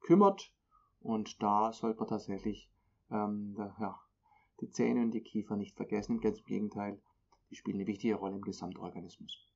kümmert. 0.00 0.52
Und 1.00 1.42
da 1.42 1.72
sollte 1.72 2.00
man 2.00 2.08
tatsächlich 2.08 2.70
ähm, 3.10 3.54
ja, 3.78 4.00
die 4.60 4.70
Zähne 4.70 5.02
und 5.02 5.12
die 5.12 5.22
Kiefer 5.22 5.56
nicht 5.56 5.76
vergessen. 5.76 6.20
Ganz 6.20 6.38
im 6.38 6.46
Gegenteil, 6.46 7.00
die 7.50 7.56
spielen 7.56 7.76
eine 7.76 7.86
wichtige 7.86 8.14
Rolle 8.14 8.36
im 8.36 8.42
Gesamtorganismus. 8.42 9.46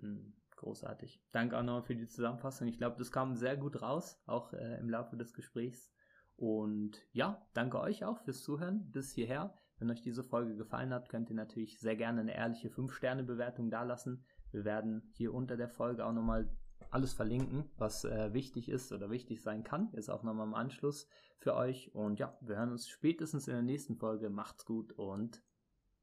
Hm, 0.00 0.34
großartig. 0.56 1.22
Danke 1.32 1.56
auch 1.56 1.62
nochmal 1.62 1.82
für 1.82 1.96
die 1.96 2.06
Zusammenfassung. 2.06 2.68
Ich 2.68 2.78
glaube, 2.78 2.96
das 2.98 3.12
kam 3.12 3.36
sehr 3.36 3.56
gut 3.56 3.80
raus, 3.80 4.20
auch 4.26 4.52
äh, 4.52 4.78
im 4.78 4.90
Laufe 4.90 5.16
des 5.16 5.32
Gesprächs. 5.32 5.92
Und 6.40 7.06
ja, 7.12 7.46
danke 7.52 7.78
euch 7.80 8.02
auch 8.02 8.18
fürs 8.20 8.42
Zuhören 8.42 8.90
bis 8.90 9.12
hierher. 9.12 9.54
Wenn 9.78 9.90
euch 9.90 10.00
diese 10.00 10.24
Folge 10.24 10.56
gefallen 10.56 10.94
hat, 10.94 11.10
könnt 11.10 11.28
ihr 11.28 11.36
natürlich 11.36 11.78
sehr 11.78 11.96
gerne 11.96 12.22
eine 12.22 12.34
ehrliche 12.34 12.70
5-Sterne-Bewertung 12.70 13.70
dalassen. 13.70 14.24
Wir 14.50 14.64
werden 14.64 15.12
hier 15.12 15.34
unter 15.34 15.58
der 15.58 15.68
Folge 15.68 16.06
auch 16.06 16.12
nochmal 16.12 16.50
alles 16.90 17.12
verlinken, 17.12 17.70
was 17.76 18.06
äh, 18.06 18.32
wichtig 18.32 18.70
ist 18.70 18.90
oder 18.90 19.10
wichtig 19.10 19.42
sein 19.42 19.64
kann. 19.64 19.92
Ist 19.92 20.08
auch 20.08 20.22
nochmal 20.22 20.46
im 20.46 20.54
Anschluss 20.54 21.06
für 21.40 21.54
euch. 21.54 21.94
Und 21.94 22.18
ja, 22.18 22.34
wir 22.40 22.56
hören 22.56 22.72
uns 22.72 22.88
spätestens 22.88 23.46
in 23.46 23.52
der 23.52 23.62
nächsten 23.62 23.96
Folge. 23.96 24.30
Macht's 24.30 24.64
gut 24.64 24.92
und 24.94 25.42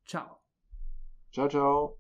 ciao. 0.06 0.38
Ciao, 1.32 1.50
ciao. 1.50 1.98